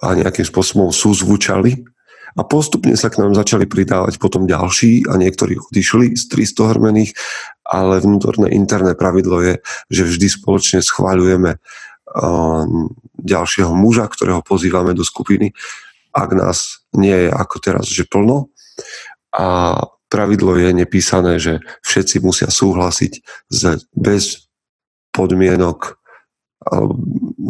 [0.00, 1.84] a nejakým spôsobom súzvučali
[2.34, 7.12] a postupne sa k nám začali pridávať potom ďalší a niektorí odišli z 300 hrmených,
[7.68, 9.54] ale vnútorné interné pravidlo je,
[9.92, 11.60] že vždy spoločne schváľujeme
[13.18, 15.50] ďalšieho muža, ktorého pozývame do skupiny
[16.14, 18.54] ak nás nie je ako teraz, že plno.
[19.34, 19.74] A
[20.06, 23.12] pravidlo je nepísané, že všetci musia súhlasiť
[23.50, 24.46] s, bez
[25.10, 25.98] podmienok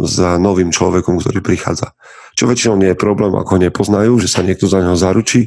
[0.03, 1.94] za novým človekom, ktorý prichádza.
[2.35, 5.46] Čo väčšinou nie je problém, ako nepoznajú, že sa niekto za neho zaručí.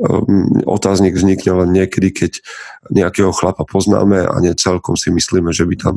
[0.00, 2.40] Um, otáznik vznikne len niekedy, keď
[2.88, 5.96] nejakého chlapa poznáme a nie celkom si myslíme, že by tam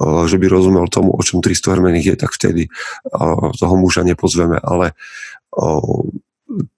[0.00, 4.62] že by rozumel tomu, o čom 300 hermených je, tak vtedy uh, toho muža nepozveme.
[4.62, 4.94] Ale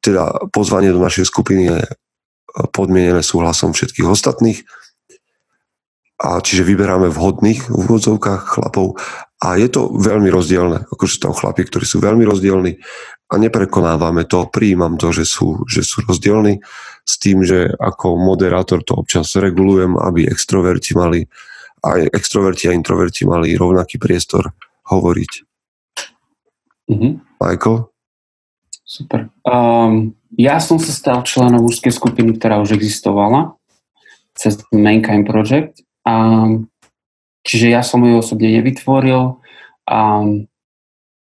[0.00, 1.78] teda pozvanie do našej skupiny je
[2.74, 4.66] podmienené súhlasom všetkých ostatných.
[6.20, 9.00] A čiže vyberáme vhodných v úvodzovkách chlapov
[9.40, 10.85] a je to veľmi rozdielne.
[10.92, 12.76] Akože tam chlapi, ktorí sú veľmi rozdielni
[13.33, 16.61] a neprekonávame to, prijímam to, že sú, že sú rozdielni
[17.09, 21.24] s tým, že ako moderátor to občas regulujem, aby extroverti mali
[21.81, 24.53] aj extroverti a introverti mali rovnaký priestor
[24.88, 25.33] hovoriť.
[26.90, 27.12] Mm-hmm.
[27.40, 27.90] Michael?
[28.83, 29.31] Super.
[29.47, 33.55] Um, ja som sa stal členom mužskej skupiny, ktorá už existovala
[34.35, 35.87] cez Mankind Project.
[36.03, 36.66] Um,
[37.47, 39.38] čiže ja som ju osobne nevytvoril.
[39.87, 40.51] Um,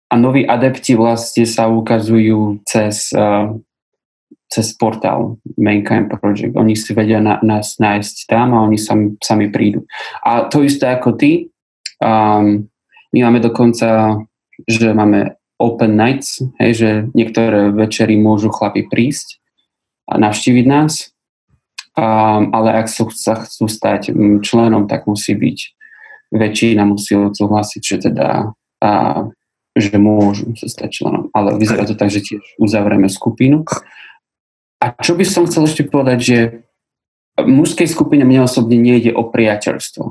[0.08, 3.52] a noví adepti vlastne sa ukazujú cez, uh,
[4.52, 6.52] cez portál Mankind Project.
[6.52, 9.88] Oni si vedia na, nás nájsť tam a oni sami, sami prídu.
[10.20, 11.48] A to isté ako ty.
[12.04, 12.68] Um,
[13.16, 14.20] my máme dokonca,
[14.68, 19.40] že máme open nights, hej, že niektoré večery môžu chlapi prísť
[20.12, 21.08] a navštíviť nás,
[21.96, 24.12] um, ale ak sú, sa chcú stať
[24.44, 25.58] členom, tak musí byť
[26.32, 28.90] väčšina musí odsúhlasiť, že teda a,
[29.76, 31.28] že môžu sa stať členom.
[31.36, 33.64] Ale vyzerá to tak, že tiež uzavrieme skupinu.
[34.82, 36.38] A čo by som chcel ešte povedať, že
[37.38, 40.04] v mužskej skupine mne osobne nejde o priateľstvo.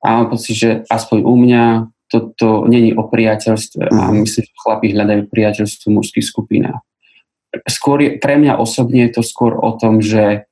[0.00, 1.64] A mám pocit, že aspoň u mňa
[2.06, 4.22] toto není o priateľstve a mhm.
[4.22, 6.78] myslím, že chlapi hľadajú priateľstvo v mužských skupinách.
[7.66, 10.46] Skôr je, pre mňa osobne je to skôr o tom, že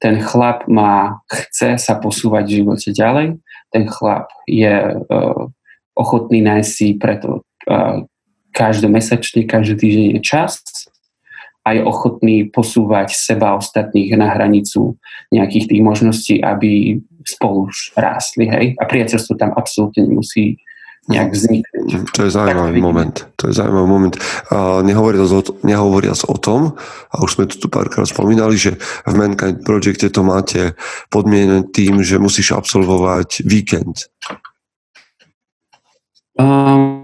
[0.00, 3.40] ten chlap má, chce sa posúvať v živote ďalej,
[3.72, 5.50] ten chlap je uh,
[5.96, 8.06] ochotný nájsť si preto uh,
[8.54, 10.62] každomesačne, každý týždeň je čas
[11.64, 15.00] a je ochotný posúvať seba ostatných na hranicu
[15.32, 18.44] nejakých tých možností, aby spolu už rástli.
[18.52, 18.76] Hej?
[18.76, 20.60] A priateľstvo tam absolútne nemusí
[21.04, 21.88] nejak vzniknúť.
[22.16, 23.16] To je zaujímavý moment.
[23.36, 24.14] To je zaujímavý moment.
[24.48, 26.80] A nehovoriac, o, nehovoriac o tom,
[27.12, 30.72] a už sme to tu párkrát spomínali, že v Mankind Projecte to máte
[31.12, 34.08] podmienené tým, že musíš absolvovať víkend.
[36.40, 37.03] Um,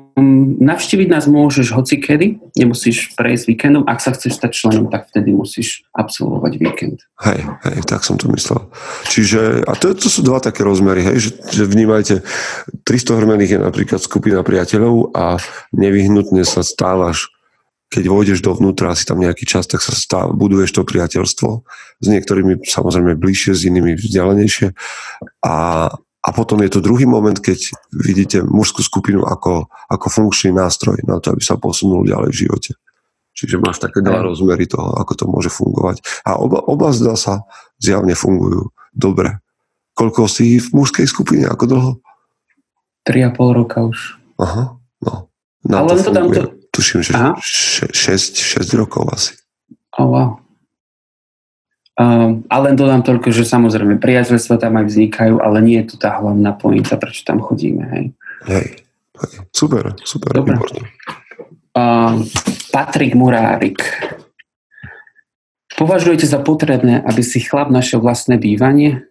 [0.61, 3.85] navštíviť nás môžeš hocikedy, nemusíš prejsť víkendom.
[3.89, 6.99] Ak sa chceš stať členom, tak vtedy musíš absolvovať víkend.
[7.25, 8.71] Hej, hej, tak som to myslel.
[9.09, 12.23] Čiže, a to, to sú dva také rozmery, hej, že, že vnímajte,
[12.87, 15.41] 300 hrmených je napríklad skupina priateľov a
[15.75, 17.33] nevyhnutne sa stávaš
[17.91, 21.67] keď vôjdeš dovnútra, si tam nejaký čas, tak sa stáv, buduješ to priateľstvo.
[21.99, 24.79] S niektorými samozrejme bližšie, s inými vzdialenejšie.
[25.43, 31.01] A, a potom je to druhý moment, keď vidíte mužskú skupinu ako, ako funkčný nástroj
[31.09, 32.73] na to, aby sa posunul ďalej v živote.
[33.33, 36.05] Čiže máš také dva rozmery toho, ako to môže fungovať.
[36.29, 37.49] A oba, oba zdá sa
[37.81, 39.41] zjavne fungujú dobre.
[39.97, 41.49] Koľko si v mužskej skupine?
[41.49, 41.91] Ako dlho?
[43.09, 44.21] 3,5 roka už.
[44.37, 45.15] Aha, no.
[45.65, 46.43] Na Ale to, to tam to...
[46.71, 49.41] Tuším, že 6, 6 rokov asi.
[49.97, 50.29] Oh, wow.
[52.01, 55.97] Um, a len dodám toľko, že samozrejme priateľstva tam aj vznikajú, ale nie je to
[56.01, 57.85] tá hlavná pointa, prečo tam chodíme.
[57.93, 58.05] Hej,
[58.49, 58.67] hej,
[59.21, 59.45] hej.
[59.53, 60.57] super, super, Dobre.
[60.57, 60.81] výborne.
[61.77, 62.25] Um,
[62.73, 63.85] Patrik Murárik.
[65.77, 69.05] Považujete za potrebné, aby si chlap našiel vlastné bývanie?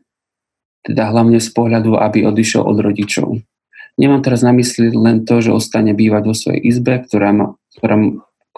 [0.82, 3.38] Teda hlavne z pohľadu, aby odišiel od rodičov.
[4.02, 8.02] Nemám teraz na mysli len to, že ostane bývať vo svojej izbe, ktorá, má, ktorá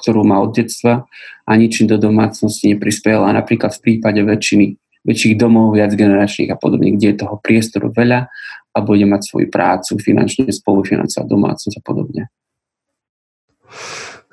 [0.02, 1.06] ktorú má od detstva
[1.52, 3.36] a ničím do domácnosti neprispela.
[3.36, 8.32] Napríklad v prípade väčšiny, väčších domov, viac generačných a podobne, kde je toho priestoru veľa
[8.72, 12.24] a bude mať svoju prácu, finančne spolufinancovať domácnosť a podobne.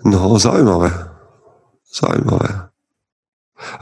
[0.07, 0.95] No, zaujímavé.
[1.91, 2.71] Zaujímavé.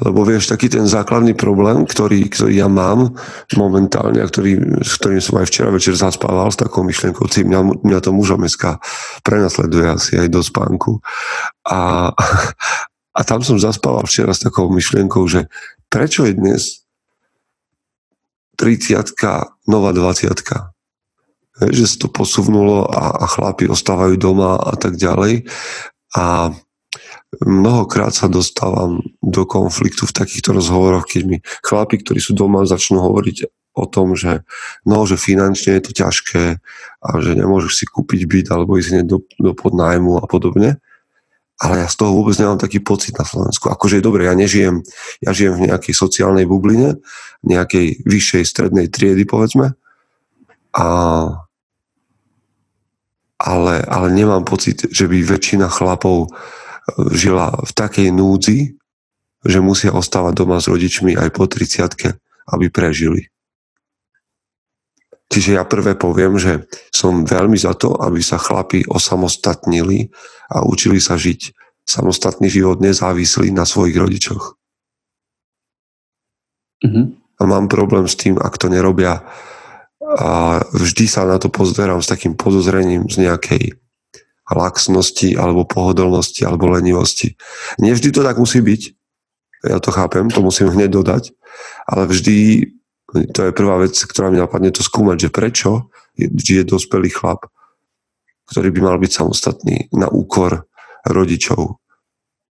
[0.01, 3.13] Lebo vieš, taký ten základný problém, ktorý, ktorý ja mám
[3.61, 7.99] momentálne a ktorý, s ktorým som aj včera večer zaspával s takou myšlienkou, mňa, mňa
[8.01, 8.81] to mužom dneska
[9.21, 11.05] prenasleduje asi aj do spánku.
[11.69, 12.09] A,
[13.17, 15.49] a tam som zaspával včera s takou myšlienkou, že
[15.89, 16.63] prečo je dnes
[18.61, 19.17] 30
[19.65, 20.37] nová 20
[21.73, 25.49] že sa to posunulo a, a chlapi ostávajú doma a tak ďalej.
[26.13, 26.53] A
[27.41, 33.01] mnohokrát sa dostávam do konfliktu v takýchto rozhovoroch, keď mi chlapi, ktorí sú doma, začnú
[33.01, 34.45] hovoriť o tom, že,
[34.89, 36.45] no, že finančne je to ťažké
[37.01, 40.81] a že nemôžeš si kúpiť byt alebo ísť hneď do, do podnájmu a podobne.
[41.57, 43.73] Ale ja z toho vôbec nemám taký pocit na Slovensku.
[43.73, 44.85] Akože je dobre, ja nežijem,
[45.25, 47.01] ja žijem v nejakej sociálnej bubline,
[47.41, 49.73] nejakej vyššej strednej triedy, povedzme.
[50.77, 50.87] A
[53.37, 56.29] ale, ale nemám pocit, že by väčšina chlapov e,
[57.13, 58.73] žila v takej núdzi,
[59.45, 62.17] že musia ostávať doma s rodičmi aj po 30
[62.47, 63.29] aby prežili.
[65.27, 70.09] Čiže ja prvé poviem, že som veľmi za to, aby sa chlapi osamostatnili
[70.55, 71.51] a učili sa žiť
[71.87, 74.59] samostatný život nezávislý na svojich rodičoch.
[76.83, 77.05] Mm-hmm.
[77.37, 79.23] A mám problém s tým, ak to nerobia
[80.07, 83.75] a vždy sa na to pozerám s takým podozrením z nejakej
[84.47, 87.35] laxnosti alebo pohodlnosti alebo lenivosti.
[87.83, 88.83] Nie vždy to tak musí byť,
[89.67, 91.35] ja to chápem, to musím hneď dodať,
[91.91, 92.71] ale vždy,
[93.33, 97.49] to je prvá vec, ktorá mi napadne to skúmať, že prečo je dospelý chlap,
[98.53, 100.69] ktorý by mal byť samostatný na úkor
[101.09, 101.81] rodičov,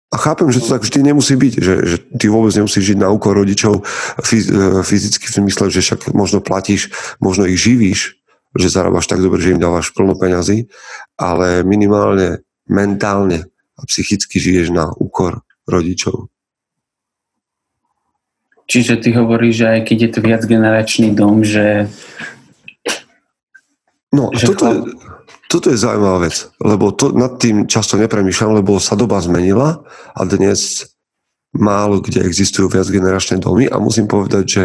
[0.08, 3.12] a chápem, že to tak vždy nemusí byť, že, že ty vôbec nemusíš žiť na
[3.12, 4.32] úkor rodičov e,
[4.80, 6.88] fyzicky v zmysle, že však možno platíš,
[7.20, 8.16] možno ich živíš,
[8.56, 10.72] že zarábaš tak dobre, že im dávaš plno peňazí,
[11.20, 16.32] ale minimálne mentálne a psychicky žiješ na úkor rodičov.
[18.68, 21.88] Čiže ty hovoríš, že aj keď je to viac generačný dom, že...
[24.12, 24.76] No, že toto, chlap...
[24.76, 24.80] je,
[25.48, 29.80] toto je zaujímavá vec, lebo to, nad tým často nepremýšľam, lebo sa doba zmenila
[30.12, 30.92] a dnes
[31.56, 34.62] málo kde existujú viacgeneračné domy a musím povedať, že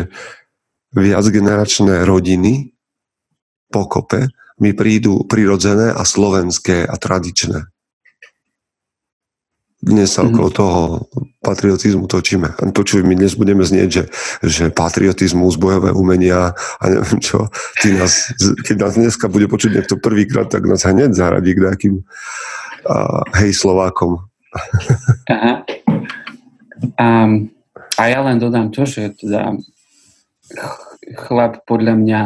[0.92, 2.76] viacgeneračné rodiny
[3.72, 4.28] pokope
[4.60, 7.73] mi prídu prirodzené a slovenské a tradičné
[9.84, 10.82] dnes sa okolo toho
[11.44, 12.56] patriotizmu točíme.
[12.56, 14.04] A počuj, my dnes budeme znieť, že,
[14.40, 17.52] že patriotizmus, bojové umenia a neviem čo.
[17.84, 18.32] Ty nás,
[18.64, 23.52] keď nás dneska bude počuť niekto prvýkrát, tak nás hneď zaradí k nejakým uh, hej
[23.52, 24.24] Slovákom.
[25.28, 25.68] Aha.
[26.96, 27.08] A,
[28.00, 29.60] a ja len dodám to, že teda
[31.28, 32.22] chlap podľa mňa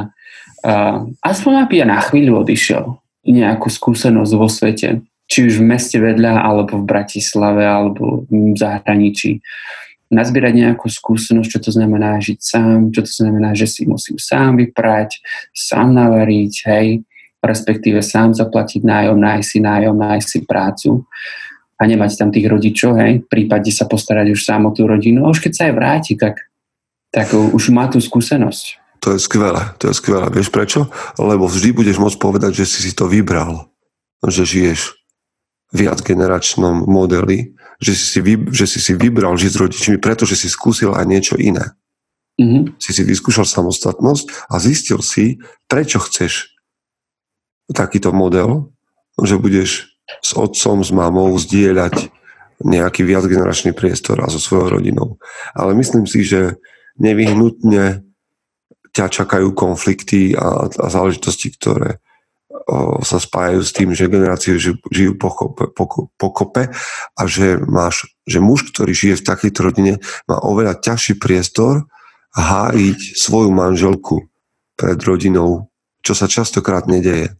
[0.61, 5.99] uh, aspoň aby ja na chvíľu odišiel nejakú skúsenosť vo svete či už v meste
[5.99, 9.43] vedľa, alebo v Bratislave, alebo v zahraničí.
[10.07, 14.55] Nazbierať nejakú skúsenosť, čo to znamená žiť sám, čo to znamená, že si musím sám
[14.55, 15.19] vyprať,
[15.51, 17.03] sám navariť, hej,
[17.43, 21.03] respektíve sám zaplatiť nájom, nájsť si nájom, nájsť si prácu
[21.77, 25.31] a nemať tam tých rodičov, hej, prípade sa postarať už sám o tú rodinu a
[25.35, 26.39] už keď sa aj vráti, tak,
[27.11, 28.79] tak už má tú skúsenosť.
[29.05, 30.25] To je skvelé, to je skvelé.
[30.33, 30.89] Vieš prečo?
[31.21, 33.69] Lebo vždy budeš môcť povedať, že si si to vybral,
[34.25, 34.96] že žiješ
[35.75, 40.95] viacgeneračnom modeli, že si vy, že si si vybral žiť s rodičmi, pretože si skúsil
[40.95, 41.75] aj niečo iné.
[42.37, 42.77] Mm-hmm.
[42.77, 46.53] Si si vyskúšal samostatnosť a zistil si, prečo chceš
[47.73, 48.71] takýto model,
[49.19, 52.13] že budeš s otcom, s mamou zdieľať
[52.63, 55.21] nejaký viacgeneračný priestor a so svojou rodinou.
[55.53, 56.57] Ale myslím si, že
[56.97, 58.01] nevyhnutne
[58.95, 62.01] ťa čakajú konflikty a, a záležitosti, ktoré
[63.03, 66.63] sa spájajú s tým, že generácie žijú po, kope,
[67.15, 69.93] a že, máš, že muž, ktorý žije v takejto rodine,
[70.27, 71.87] má oveľa ťažší priestor
[72.35, 74.27] hájiť svoju manželku
[74.77, 75.73] pred rodinou,
[76.05, 77.33] čo sa častokrát nedeje.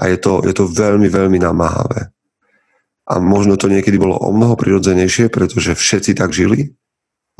[0.00, 2.08] A je to, je to veľmi, veľmi namáhavé.
[3.10, 6.78] A možno to niekedy bolo o mnoho prirodzenejšie, pretože všetci tak žili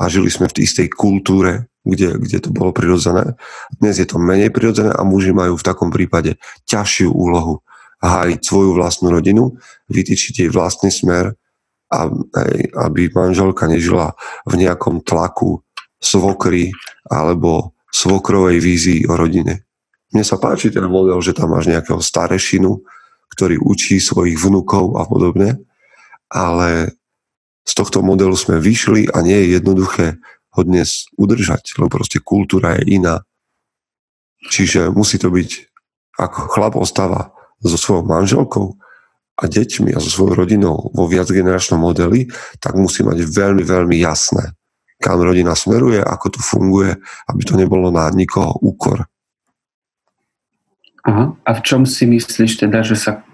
[0.01, 3.33] a žili sme v tej istej kultúre kde, kde to bolo prirodzené.
[3.81, 6.37] Dnes je to menej prirodzené a muži majú v takom prípade
[6.69, 7.65] ťažšiu úlohu
[8.01, 9.57] hájiť svoju vlastnú rodinu,
[9.89, 11.37] vytýčiť jej vlastný smer,
[12.73, 15.61] aby manželka nežila v nejakom tlaku
[16.01, 16.73] svokry
[17.09, 19.67] alebo svokrovej vízii o rodine.
[20.11, 22.81] Mne sa páči ten model, že tam máš nejakého starešinu,
[23.37, 25.61] ktorý učí svojich vnukov a podobne,
[26.31, 26.95] ale
[27.61, 30.17] z tohto modelu sme vyšli a nie je jednoduché
[30.51, 33.23] ho dnes udržať, lebo proste kultúra je iná.
[34.51, 35.49] Čiže musí to byť,
[36.17, 37.31] ako chlap ostáva
[37.61, 38.75] so svojou manželkou
[39.37, 44.57] a deťmi a so svojou rodinou vo viacgeneračnom modeli, tak musí mať veľmi, veľmi jasné,
[44.97, 46.97] kam rodina smeruje, ako to funguje,
[47.29, 49.05] aby to nebolo na nikoho úkor.
[51.01, 51.33] Aha.
[51.33, 53.25] A v čom si myslíš teda, že sa,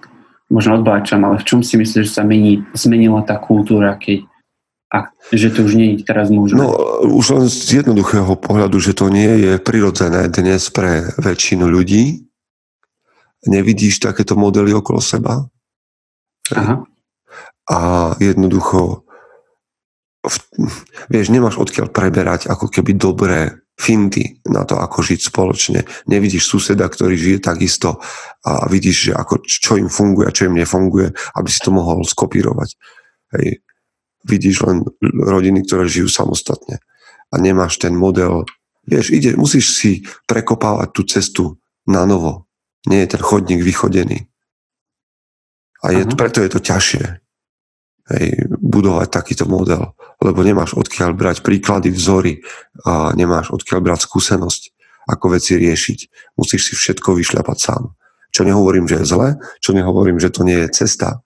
[0.47, 4.27] možno odbáčam, ale v čom si myslíš, že sa mení, zmenila tá kultúra, keď
[4.87, 6.63] a že to už nie je teraz možné?
[6.63, 6.71] No,
[7.03, 12.23] už len z jednoduchého pohľadu, že to nie je prirodzené dnes pre väčšinu ľudí.
[13.43, 15.43] Nevidíš takéto modely okolo seba.
[16.55, 16.87] Aha.
[17.67, 17.77] A
[18.23, 19.03] jednoducho
[21.11, 25.79] vieš, nemáš odkiaľ preberať ako keby dobré finty na to, ako žiť spoločne.
[26.09, 28.01] Nevidíš suseda, ktorý žije takisto
[28.41, 32.01] a vidíš, že ako, čo im funguje a čo im nefunguje, aby si to mohol
[32.01, 32.73] skopírovať.
[33.37, 33.61] Hej.
[34.25, 36.81] Vidíš len rodiny, ktoré žijú samostatne
[37.29, 38.49] a nemáš ten model.
[38.89, 39.91] Vieš, ide, musíš si
[40.25, 41.43] prekopávať tú cestu
[41.85, 42.49] na novo.
[42.89, 44.25] Nie je ten chodník vychodený.
[45.85, 47.27] A je, preto je to ťažšie
[48.15, 48.47] hej,
[48.77, 52.45] budovať takýto model, lebo nemáš odkiaľ brať príklady, vzory
[52.85, 54.61] a nemáš odkiaľ brať skúsenosť,
[55.09, 55.99] ako veci riešiť.
[56.37, 57.97] Musíš si všetko vyšľapať sám.
[58.29, 61.25] Čo nehovorím, že je zle, čo nehovorím, že to nie je cesta,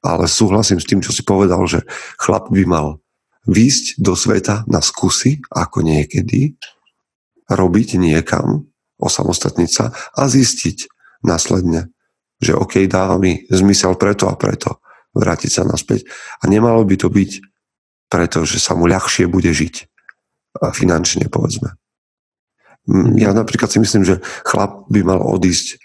[0.00, 1.84] ale súhlasím s tým, čo si povedal, že
[2.16, 3.04] chlap by mal
[3.44, 6.56] výjsť do sveta na skúsi, ako niekedy,
[7.46, 8.66] robiť niekam,
[8.96, 10.88] osamostatniť sa a zistiť
[11.22, 11.92] následne,
[12.40, 14.80] že OK, dáva mi zmysel preto a preto
[15.16, 16.04] vrátiť sa naspäť.
[16.44, 17.30] A nemalo by to byť
[18.12, 19.88] preto, že sa mu ľahšie bude žiť
[20.72, 21.74] finančne, povedzme.
[23.18, 25.82] Ja napríklad si myslím, že chlap by mal odísť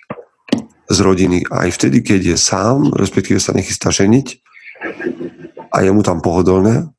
[0.92, 4.28] z rodiny aj vtedy, keď je sám, respektíve sa nechystá ženiť
[5.72, 6.92] a je mu tam pohodlné,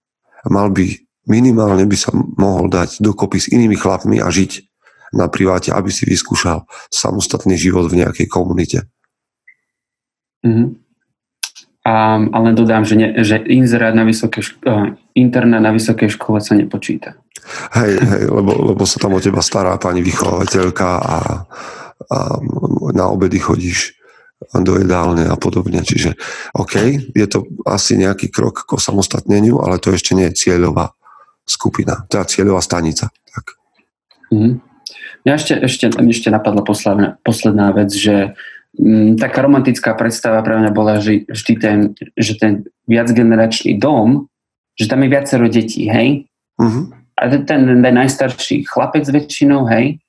[0.48, 0.96] mal by
[1.30, 4.66] minimálne by sa mohol dať dokopy s inými chlapmi a žiť
[5.14, 8.88] na priváte, aby si vyskúšal samostatný život v nejakej komunite.
[10.42, 10.81] Mm-hmm.
[11.82, 16.54] A, ale dodám, že, ne, že inzerát na vysokej ško- uh, na vysokej škole sa
[16.54, 17.18] nepočíta.
[17.74, 21.16] Hej, hej, lebo, lebo sa tam o teba stará pani vychovateľka a,
[22.06, 22.18] a
[22.94, 23.98] na obedy chodíš
[24.50, 25.82] do jedálne a podobne.
[25.82, 26.14] Čiže
[26.54, 26.74] OK,
[27.14, 30.94] je to asi nejaký krok k samostatneniu, ale to ešte nie je cieľová
[31.42, 33.10] skupina, teda cieľová stanica.
[33.10, 33.44] Tak.
[34.30, 34.62] Mm.
[35.22, 38.34] Mňa ešte, ešte, ešte napadla posledná, posledná vec, že
[39.20, 41.78] taká romantická predstava pre mňa bola, že vždy ten,
[42.16, 44.32] že ten viacgeneračný dom,
[44.80, 46.24] že tam je viacero detí, hej?
[46.56, 46.88] Uh-huh.
[47.20, 50.00] A ten, ten, ten najstarší chlapec väčšinou, hej,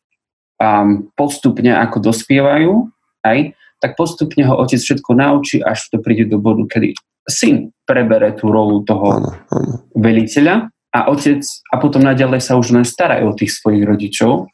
[0.64, 0.88] a
[1.20, 2.88] postupne ako dospievajú,
[3.28, 3.52] hej,
[3.84, 6.96] tak postupne ho otec všetko naučí, až to príde do bodu, kedy
[7.28, 9.76] syn prebere tú rolu toho ano, ano.
[9.96, 14.48] veliteľa a otec a potom naďalej sa už len starajú o tých svojich rodičov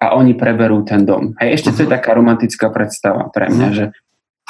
[0.00, 1.36] a oni preberú ten dom.
[1.36, 1.94] Hej, ešte to je mhm.
[2.00, 3.76] taká romantická predstava pre mňa, mhm.
[3.76, 3.84] že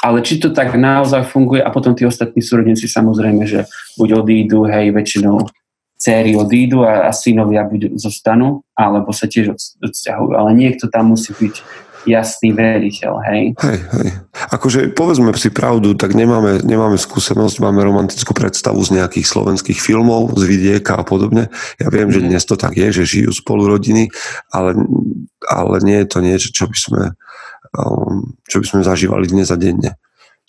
[0.01, 3.69] ale či to tak naozaj funguje a potom tí ostatní súrodenci samozrejme, že
[4.01, 5.45] buď odídu, hej, väčšinou
[6.01, 10.33] céry odídu a, a synovia buď zostanú, alebo sa tiež odsťahujú.
[10.33, 11.61] Ale niekto tam musí byť
[12.05, 13.43] jasný veriteľ, hej?
[13.57, 14.09] Hej, hej.
[14.53, 20.33] Akože povedzme si pravdu, tak nemáme, nemáme skúsenosť, máme romantickú predstavu z nejakých slovenských filmov,
[20.37, 21.53] z vidieka a podobne.
[21.77, 22.27] Ja viem, že mhm.
[22.33, 24.09] dnes to tak je, že žijú spolu rodiny,
[24.49, 24.77] ale,
[25.45, 27.03] ale nie je to niečo, čo by sme,
[27.77, 29.99] um, čo by sme zažívali dnes a denne.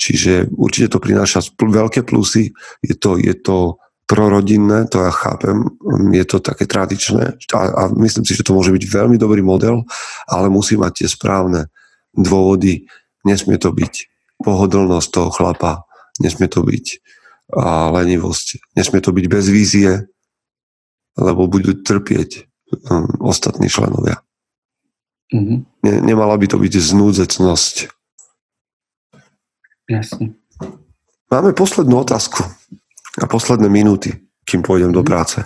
[0.00, 2.50] Čiže určite to prináša veľké plusy,
[2.80, 3.76] je to, je to
[4.13, 5.73] prorodinné, to ja chápem,
[6.13, 9.89] je to také tradičné a, a myslím si, že to môže byť veľmi dobrý model,
[10.29, 11.73] ale musí mať tie správne
[12.13, 12.85] dôvody.
[13.25, 14.13] Nesmie to byť
[14.45, 15.89] pohodlnosť toho chlapa,
[16.21, 17.01] nesmie to byť
[17.57, 20.05] a lenivosť, nesmie to byť bez vízie,
[21.17, 22.45] lebo budú trpieť
[22.93, 24.21] um, ostatní členovia.
[25.33, 25.59] Mm-hmm.
[25.89, 27.89] Ne, nemala by to byť znúdzecnosť.
[29.89, 30.37] Jasne.
[31.33, 32.45] Máme poslednú otázku
[33.21, 34.17] a posledné minúty,
[34.49, 35.09] kým pôjdem do mhm.
[35.09, 35.39] práce.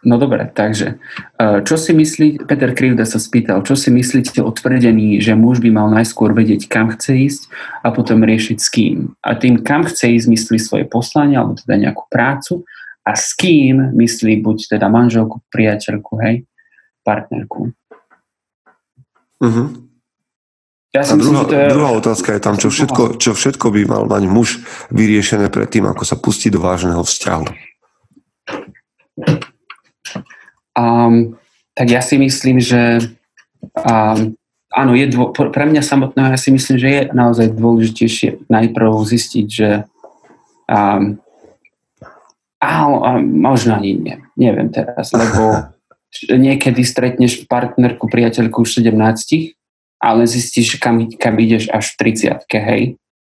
[0.00, 0.96] No dobre, takže
[1.36, 5.60] e, čo si myslí, Peter Krivda sa spýtal, čo si myslíte o tvrdení, že muž
[5.60, 7.42] by mal najskôr vedieť, kam chce ísť
[7.84, 9.12] a potom riešiť s kým.
[9.20, 12.64] A tým, kam chce ísť, myslí svoje poslanie alebo teda nejakú prácu
[13.04, 16.48] a s kým myslí buď teda manželku, priateľku, hej,
[17.04, 17.76] partnerku.
[19.40, 19.68] Uh-huh.
[20.90, 21.66] Ja si a myslím, druhá, že to je...
[21.70, 24.58] druhá otázka je tam, čo všetko, čo všetko by mal mať muž
[24.90, 27.46] vyriešené pred tým, ako sa pustí do vážneho vzťahu.
[30.74, 31.38] Um,
[31.78, 33.06] tak ja si myslím, že
[33.86, 34.34] um,
[34.74, 39.46] áno, je dvo- pre mňa samotného ja si myslím, že je naozaj dôležitejšie najprv zistiť,
[39.46, 39.86] že
[40.66, 41.22] um,
[42.58, 45.70] áno, možno ani nie, neviem teraz, lebo
[46.50, 49.59] niekedy stretneš partnerku, priateľku už 17
[50.00, 52.82] ale zistíš, kam, kam ideš až v 30 hej.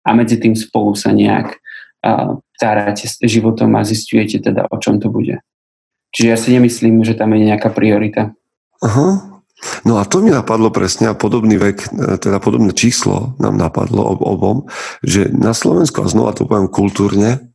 [0.00, 1.60] a medzi tým spolu sa nejak
[2.02, 5.44] uh, tárate s životom a zistujete teda, o čom to bude.
[6.16, 8.32] Čiže ja si nemyslím, že tam je nejaká priorita.
[8.80, 9.34] Aha.
[9.82, 14.04] No a to mi napadlo presne a podobný vek, e, teda podobné číslo nám napadlo
[14.04, 14.56] ob, obom,
[15.00, 17.54] že na Slovensku, a znova to poviem kultúrne,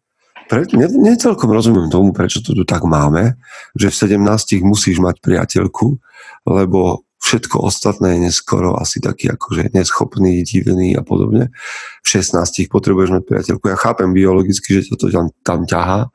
[0.50, 3.38] pre, ne, ne celkom rozumiem tomu, prečo to tu tak máme,
[3.78, 6.02] že v 17 musíš mať priateľku,
[6.50, 11.54] lebo všetko ostatné je neskoro asi taký akože neschopný, divný a podobne.
[12.02, 13.70] V 16 potrebuješ mať priateľku.
[13.70, 16.10] Ja chápem biologicky, že to tam, tam ťahá,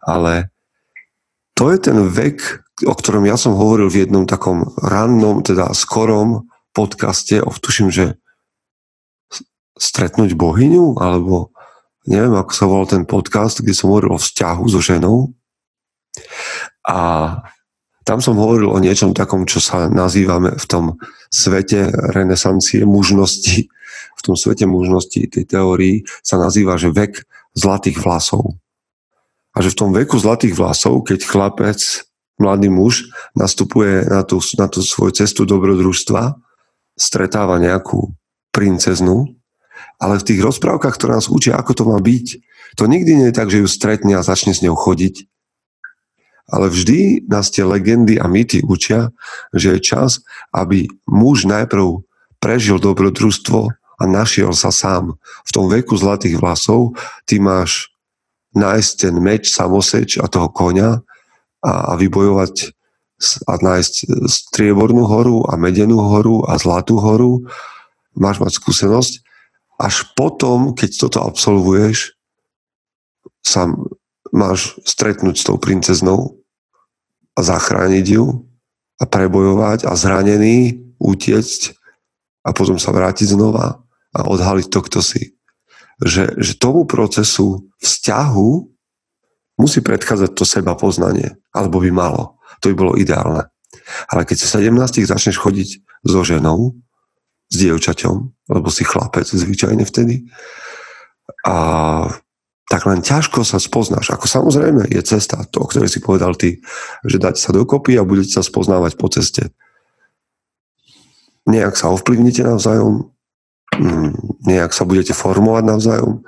[0.00, 0.48] ale
[1.52, 6.48] to je ten vek, o ktorom ja som hovoril v jednom takom rannom, teda skorom
[6.72, 8.16] podcaste, o tuším, že
[9.76, 11.52] stretnúť bohyňu, alebo
[12.08, 15.36] neviem, ako sa volal ten podcast, kde som hovoril o vzťahu so ženou.
[16.88, 16.98] A
[18.04, 20.84] tam som hovoril o niečom takom, čo sa nazývame v tom
[21.32, 23.66] svete renesancie mužnosti,
[24.14, 27.24] v tom svete mužnosti tej teórii sa nazýva, že vek
[27.56, 28.60] zlatých vlasov.
[29.56, 31.80] A že v tom veku zlatých vlasov, keď chlapec,
[32.36, 36.34] mladý muž, nastupuje na tú, na tú svoju cestu dobrodružstva,
[36.98, 38.12] stretáva nejakú
[38.54, 39.34] princeznu,
[39.98, 42.26] ale v tých rozprávkach, ktoré nás učia, ako to má byť,
[42.74, 45.30] to nikdy nie je tak, že ju stretne a začne s ňou chodiť.
[46.44, 49.10] Ale vždy nás tie legendy a mýty učia,
[49.56, 50.20] že je čas,
[50.52, 52.04] aby muž najprv
[52.36, 55.16] prežil dobrodružstvo a našiel sa sám.
[55.48, 57.88] V tom veku zlatých vlasov ty máš
[58.52, 61.00] nájsť ten meč, samoseč a toho konia
[61.64, 62.76] a, a vybojovať
[63.48, 63.94] a nájsť
[64.28, 67.48] striebornú horu a medenú horu a zlatú horu.
[68.12, 69.24] Máš mať skúsenosť
[69.78, 72.14] až potom, keď toto absolvuješ,
[73.42, 73.68] sa
[74.34, 76.42] máš stretnúť s tou princeznou
[77.38, 78.44] a zachrániť ju
[78.98, 81.74] a prebojovať a zranený utiecť
[82.42, 83.82] a potom sa vrátiť znova
[84.14, 85.38] a odhaliť to, kto si.
[86.02, 88.50] Že, že tomu procesu vzťahu
[89.58, 92.42] musí predchádzať to seba poznanie, alebo by malo.
[92.62, 93.46] To by bolo ideálne.
[94.10, 95.68] Ale keď sa 17 začneš chodiť
[96.02, 96.74] so ženou,
[97.50, 98.16] s dievčaťom,
[98.50, 100.26] lebo si chlapec zvyčajne vtedy.
[101.46, 101.56] A
[102.64, 104.08] tak len ťažko sa spoznáš.
[104.08, 106.64] Ako samozrejme je cesta, to, o ktorej si povedal ty,
[107.04, 109.52] že dať sa dokopy a budete sa spoznávať po ceste.
[111.44, 113.12] Nejak sa ovplyvnite navzájom,
[113.76, 116.24] mm, nejak sa budete formovať navzájom.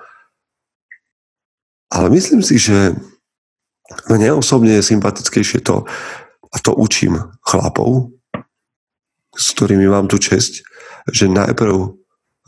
[1.89, 2.93] Ale myslím si, že
[4.13, 5.89] mne osobne je sympatickejšie to,
[6.53, 8.13] a to učím chlapov,
[9.33, 10.61] s ktorými mám tu česť,
[11.09, 11.97] že najprv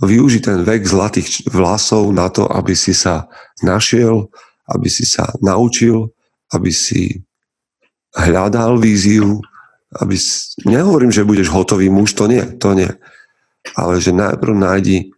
[0.03, 3.27] využiť ten vek zlatých vlasov na to, aby si sa
[3.67, 4.31] našiel,
[4.71, 6.15] aby si sa naučil,
[6.55, 7.27] aby si
[8.15, 9.43] hľadal víziu,
[9.99, 12.91] aby si, nehovorím, že budeš hotový muž, to nie, to nie.
[13.75, 15.11] Ale že najprv nájdi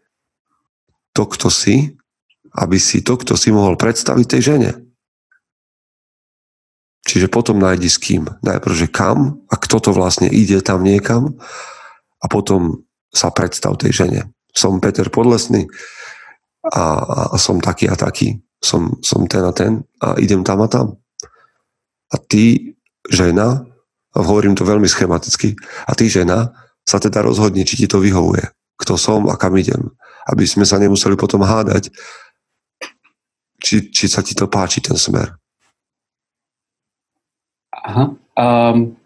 [1.13, 1.95] to, kto si,
[2.57, 4.73] aby si to, kto si mohol predstaviť tej žene.
[7.07, 8.29] Čiže potom nájdi s kým.
[8.45, 11.35] Najprv, že kam a kto to vlastne ide tam niekam
[12.21, 14.23] a potom sa predstav tej žene.
[14.55, 15.67] Som Peter Podlesný
[16.67, 16.85] a,
[17.33, 18.41] a som taký a taký.
[18.61, 21.01] Som, som ten a ten a idem tam a tam.
[22.13, 22.77] A ty,
[23.09, 23.65] žena,
[24.11, 25.55] a hovorím to veľmi schematicky,
[25.87, 28.43] a ty, žena, sa teda rozhodne, či ti to vyhovuje.
[28.77, 29.95] Kto som a kam idem.
[30.27, 31.95] Aby sme sa nemuseli potom hádať,
[33.61, 35.37] či, či sa ti to páči, ten smer.
[37.71, 38.13] Aha.
[38.35, 38.97] Um,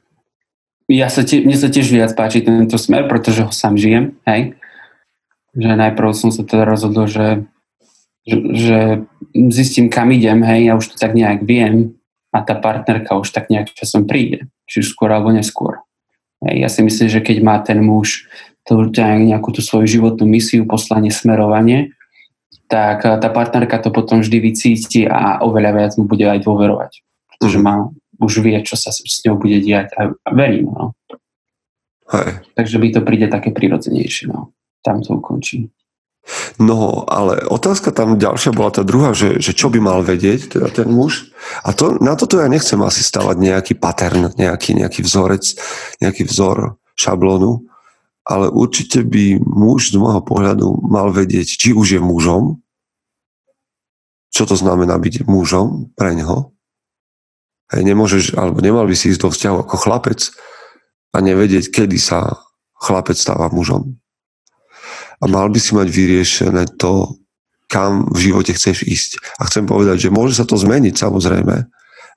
[0.88, 4.57] ja sa tie, mne sa tiež viac páči tento smer, pretože ho sám žijem, hej.
[5.55, 7.46] Že najprv som sa teda rozhodol, že,
[8.26, 8.78] že, že
[9.55, 11.94] zistím, kam idem, hej, ja už to tak nejak viem
[12.34, 15.82] a tá partnerka už tak nejak časom príde, či už skôr alebo neskôr.
[16.42, 18.26] Hej, ja si myslím, že keď má ten muž
[18.66, 21.94] to, nejakú tú svoju životnú misiu, poslanie, smerovanie,
[22.66, 27.05] tak tá partnerka to potom vždy vycíti a oveľa viac mu bude aj dôverovať.
[27.36, 30.72] Pretože má už vie, čo sa s ňou bude diať a, a verím.
[30.72, 30.96] No.
[32.09, 32.40] Hej.
[32.57, 34.32] Takže by to príde také prirodzenejšie.
[34.32, 34.55] No.
[34.85, 35.72] Tam to ukončím.
[36.57, 40.68] No, ale otázka tam ďalšia bola tá druhá, že, že čo by mal vedieť teda
[40.72, 41.28] ten muž.
[41.61, 45.45] A to, na toto ja nechcem asi stavať nejaký pattern, nejaký, nejaký vzorec,
[46.01, 47.68] nejaký vzor šablónu,
[48.24, 52.57] ale určite by muž z môjho pohľadu mal vedieť, či už je mužom,
[54.32, 56.55] čo to znamená byť mužom pre neho,
[57.72, 60.20] Hej, nemôžeš, alebo nemal by si ísť do vzťahu ako chlapec
[61.16, 62.37] a nevedieť, kedy sa
[62.76, 63.97] chlapec stáva mužom.
[65.25, 67.16] A mal by si mať vyriešené to,
[67.64, 69.11] kam v živote chceš ísť.
[69.41, 71.57] A chcem povedať, že môže sa to zmeniť samozrejme,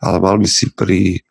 [0.03, 1.23] ale mal by si pri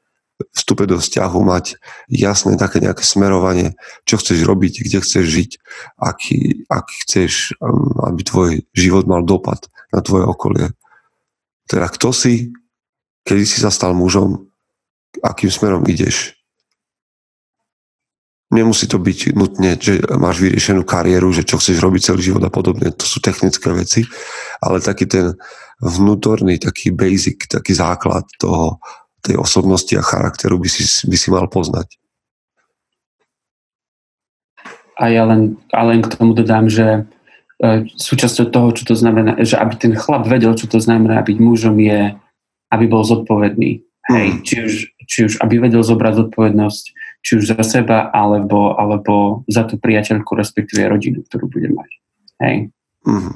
[0.53, 1.81] vstupe do vzťahu mať
[2.12, 5.51] jasné také nejaké smerovanie, čo chceš robiť, kde chceš žiť,
[5.97, 10.66] aký, aký chceš, um, aby tvoj život mal dopad na tvoje okolie.
[11.64, 12.53] Teda kto si,
[13.24, 14.49] kedy si sa stal mužom,
[15.24, 16.37] akým smerom ideš.
[18.47, 22.51] Nemusí to byť nutne, že máš vyriešenú kariéru, že čo chceš robiť celý život a
[22.51, 22.94] podobne.
[22.94, 24.07] To sú technické veci,
[24.62, 25.34] ale taký ten
[25.82, 28.78] vnútorný, taký basic, taký základ toho,
[29.26, 31.99] tej osobnosti a charakteru by si, by si mal poznať.
[34.97, 37.05] A ja len, a len k tomu dodám, že
[37.61, 41.36] e, súčasťou toho, čo to znamená, že aby ten chlap vedel, čo to znamená byť
[41.36, 42.16] mužom, je,
[42.72, 43.84] aby bol zodpovedný.
[44.07, 44.40] Hej, mm.
[44.47, 44.72] či, už,
[45.05, 46.84] či už aby vedel zobrať zodpovednosť,
[47.27, 51.91] či už za seba, alebo, alebo za tú priateľku, respektíve rodinu, ktorú bude mať.
[52.39, 52.70] Hej.
[53.03, 53.35] Mm.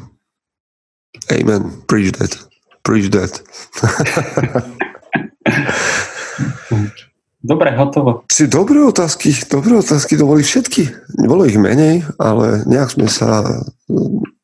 [1.34, 1.62] Amen.
[1.90, 2.38] Preach that.
[2.86, 3.42] Preach that.
[7.40, 8.28] Dobre, hotovo.
[8.30, 10.86] Si dobré otázky, dobré otázky, to boli všetky.
[11.24, 13.42] Bolo ich menej, ale nejak sme sa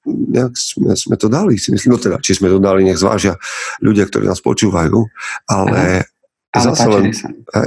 [0.06, 3.36] nejak sme, sme to dali, si myslím, no teda, či sme to dali, nech zvážia
[3.84, 5.06] ľudia, ktorí nás počúvajú,
[5.50, 6.08] ale,
[6.54, 7.04] ale zase, len,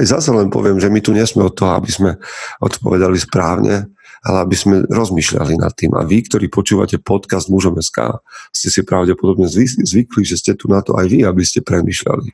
[0.02, 2.12] zase len poviem, že my tu nie sme od toho, aby sme
[2.64, 3.86] odpovedali správne,
[4.20, 5.96] ale aby sme rozmýšľali nad tým.
[5.96, 8.20] A vy, ktorí počúvate podcast Mužom SK,
[8.52, 9.48] ste si pravdepodobne
[9.84, 12.28] zvykli, že ste tu na to aj vy, aby ste premýšľali.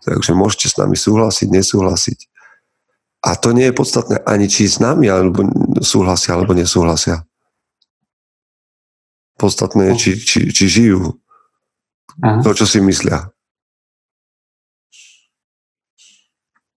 [0.00, 2.18] Takže môžete s nami súhlasiť, nesúhlasiť.
[3.20, 5.44] A to nie je podstatné ani či s nami alebo
[5.84, 7.28] súhlasia alebo nesúhlasia.
[9.36, 11.20] Podstatné je, či, či, či žijú
[12.24, 12.40] Aha.
[12.40, 13.28] to, čo si myslia.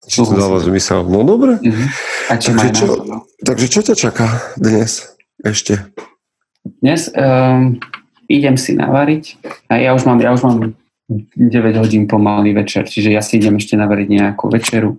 [0.02, 1.06] Či to dáva zmysel.
[1.06, 1.62] No dobre.
[1.62, 1.86] Uh-huh.
[2.26, 2.86] A čo takže, čo,
[3.38, 4.26] takže čo ťa čaká
[4.58, 5.14] dnes
[5.46, 5.78] ešte?
[6.82, 7.78] Dnes um,
[8.26, 9.24] idem si navariť.
[9.70, 10.74] A ja už mám, ja už mám
[11.06, 14.98] 9 hodín pomaly večer, čiže ja si idem ešte navariť nejakú večeru.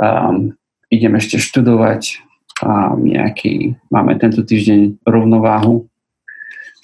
[0.00, 0.56] Um,
[0.88, 2.24] idem ešte študovať
[2.64, 5.88] um, nejaký, máme tento týždeň rovnováhu,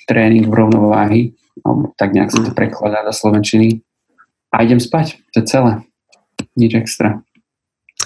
[0.08, 1.22] tréning v rovnováhy,
[1.62, 3.84] alebo tak nejak sa to prekladá do Slovenčiny.
[4.50, 5.72] A idem spať, to je celé.
[6.58, 7.22] Nič extra.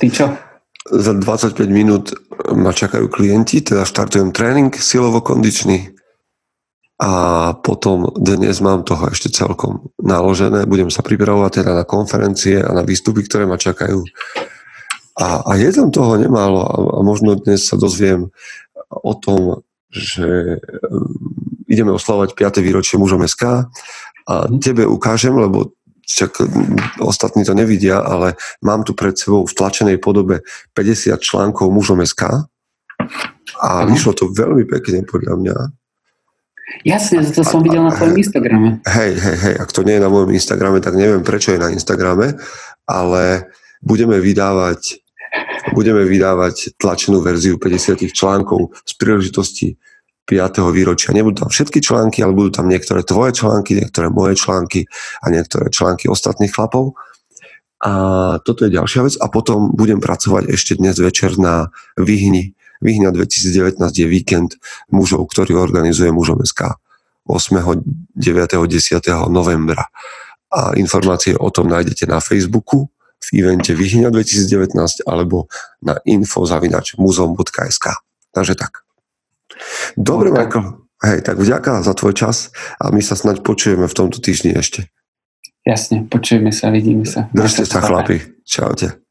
[0.00, 0.26] Ty čo?
[0.84, 2.12] Za 25 minút
[2.52, 5.96] ma čakajú klienti, teda štartujem tréning silovo-kondičný
[7.00, 7.12] a
[7.58, 10.62] potom dnes mám toho ešte celkom naložené.
[10.68, 14.04] Budem sa pripravovať teda na konferencie a na výstupy, ktoré ma čakajú.
[15.18, 18.30] A, a je tam toho nemálo a, a možno dnes sa dozviem
[18.90, 20.58] o tom, že
[20.90, 21.06] um,
[21.66, 22.66] ideme oslavovať 5.
[22.66, 23.66] výročie mužom SK
[24.30, 25.74] a tebe ukážem, lebo
[26.06, 26.40] čak
[27.00, 30.44] ostatní to nevidia, ale mám tu pred sebou v tlačenej podobe
[30.76, 32.46] 50 článkov mužom SK
[33.60, 35.56] a vyšlo to veľmi pekne podľa mňa.
[36.82, 38.68] Jasne, to som videl na tvojom Instagrame.
[38.88, 41.68] Hej, hej, hej, ak to nie je na mojom Instagrame, tak neviem, prečo je na
[41.70, 42.40] Instagrame,
[42.88, 43.52] ale
[43.84, 45.04] budeme vydávať
[45.74, 49.68] budeme vydávať tlačenú verziu 50 článkov z príležitosti
[50.24, 50.72] 5.
[50.72, 51.12] výročia.
[51.12, 54.88] Nebudú tam všetky články, ale budú tam niektoré tvoje články, niektoré moje články
[55.20, 56.96] a niektoré články ostatných chlapov.
[57.84, 57.92] A
[58.40, 59.14] toto je ďalšia vec.
[59.20, 61.68] A potom budem pracovať ešte dnes večer na
[62.00, 64.60] Vyhni, Vyhňa 2019 je víkend
[64.92, 66.76] mužov, ktorý organizuje mužom SK
[67.24, 67.80] 8.,
[68.12, 69.32] 9., 10.
[69.32, 69.88] novembra.
[70.52, 72.92] A informácie o tom nájdete na Facebooku
[73.24, 74.76] v evente Vyhňa 2019
[75.08, 75.48] alebo
[75.80, 77.86] na info.muzom.sk.
[78.36, 78.83] Takže tak.
[79.94, 80.46] Dobre, okay.
[80.46, 80.66] Michael.
[81.04, 82.48] Hej, tak vďaka za tvoj čas
[82.80, 84.88] a my sa snaď počujeme v tomto týždni ešte.
[85.64, 87.28] Jasne, počujeme sa, vidíme sa.
[87.32, 88.20] Držte sa, chlapi.
[88.44, 89.03] Čaute.